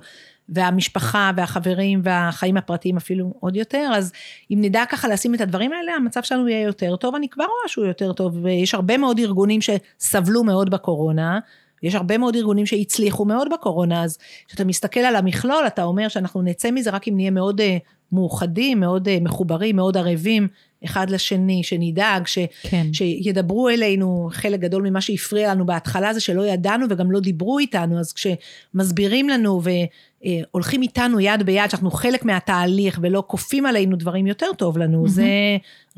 והמשפחה 0.48 1.30
והחברים 1.37 2.00
והחיים 2.04 2.56
הפרטיים 2.56 2.96
אפילו 2.96 3.35
עוד 3.40 3.56
יותר, 3.56 3.90
אז 3.94 4.12
אם 4.50 4.59
נדע 4.61 4.85
ככה 4.88 5.09
לשים 5.09 5.35
את 5.35 5.40
הדברים 5.40 5.72
האלה, 5.72 5.92
המצב 5.92 6.22
שלנו 6.22 6.48
יהיה 6.48 6.62
יותר 6.62 6.96
טוב, 6.96 7.14
אני 7.14 7.28
כבר 7.28 7.44
רואה 7.44 7.68
שהוא 7.68 7.87
יותר 7.87 8.12
טוב, 8.12 8.38
ויש 8.42 8.74
הרבה 8.74 8.98
מאוד 8.98 9.18
ארגונים 9.18 9.61
שסבלו 9.61 10.44
מאוד 10.44 10.70
בקורונה, 10.70 11.38
יש 11.87 11.94
הרבה 11.94 12.18
מאוד 12.18 12.37
ארגונים 12.37 12.66
שהצליחו 12.66 13.25
מאוד 13.25 13.49
בקורונה, 13.53 14.05
אז 14.05 14.18
כשאתה 14.49 14.64
מסתכל 14.64 15.01
על 15.01 15.16
המכלול, 15.16 15.66
אתה 15.66 15.85
אומר 15.85 16.09
שאנחנו 16.09 16.42
נצא 16.42 16.70
מזה 16.70 16.90
רק 16.90 17.09
אם 17.09 17.16
נהיה 17.16 17.31
מאוד 17.31 17.61
אה, 17.61 17.77
מאוחדים, 18.12 18.81
מאוד 18.81 19.09
אה, 19.09 19.18
מחוברים, 19.20 19.77
מאוד 19.77 19.96
ערבים 19.96 20.49
אחד 20.85 21.11
לשני, 21.11 21.62
שנדאג, 21.62 22.27
ש, 22.27 22.38
כן. 22.62 22.87
שידברו 22.92 23.68
אלינו, 23.68 24.29
חלק 24.33 24.61
גדול 24.61 24.83
ממה 24.90 25.01
שהפריע 25.01 25.51
לנו 25.51 25.66
בהתחלה 25.66 26.12
זה 26.14 26.20
שלא 26.20 26.46
ידענו 26.46 26.87
וגם 26.90 27.11
לא 27.11 27.20
דיברו 27.20 27.59
איתנו, 27.59 27.99
אז 27.99 28.12
כשמסבירים 28.12 29.29
לנו 29.29 29.61
והולכים 29.62 30.83
איתנו 30.83 31.20
יד 31.20 31.42
ביד, 31.42 31.70
שאנחנו 31.70 31.90
חלק 31.90 32.25
מהתהליך 32.25 32.99
ולא 33.03 33.22
כופים 33.27 33.66
עלינו 33.66 33.96
דברים 33.96 34.27
יותר 34.27 34.46
טוב 34.59 34.79
לנו, 34.79 35.05
mm-hmm. 35.05 35.09
זה 35.09 35.27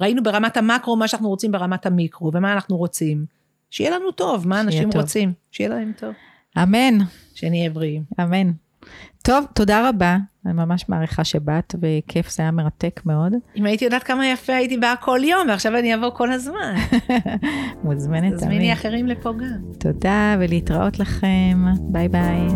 ראינו 0.01 0.23
ברמת 0.23 0.57
המקרו 0.57 0.97
מה 0.97 1.09
שאנחנו 1.09 1.29
רוצים 1.29 1.53
ברמת 1.53 1.87
המיקרו, 1.87 2.31
ומה 2.35 2.53
אנחנו 2.53 2.77
רוצים. 2.77 3.38
שיהיה 3.71 3.91
לנו 3.91 4.11
טוב, 4.11 4.49
מה 4.49 4.61
אנשים 4.61 4.91
טוב. 4.91 5.01
רוצים, 5.01 5.33
שיהיה 5.51 5.71
להם 5.71 5.93
טוב. 5.97 6.15
אמן. 6.63 6.99
שנהיה 7.35 7.71
בריאים. 7.71 8.03
אמן. 8.21 8.51
טוב, 9.23 9.47
תודה 9.55 9.89
רבה. 9.89 10.17
אני 10.47 10.53
ממש 10.53 10.89
מעריכה 10.89 11.25
שבאת, 11.25 11.75
וכיף, 11.83 12.31
זה 12.31 12.43
היה 12.43 12.51
מרתק 12.51 13.01
מאוד. 13.07 13.33
אם 13.57 13.67
הייתי 13.67 13.85
יודעת 13.85 14.03
כמה 14.03 14.27
יפה 14.27 14.53
הייתי 14.53 14.77
באה 14.77 14.97
כל 14.97 15.21
יום, 15.25 15.49
ועכשיו 15.49 15.77
אני 15.77 15.95
אבוא 15.95 16.11
כל 16.11 16.33
הזמן. 16.33 16.75
מוזמנת 17.85 18.23
תמיד. 18.23 18.37
תזמיני 18.37 18.73
אחרים 18.73 19.07
לפה 19.07 19.33
גם. 19.33 19.73
תודה, 19.79 20.37
ולהתראות 20.41 20.99
לכם. 20.99 21.65
ביי 21.81 22.09
ביי. 22.09 22.47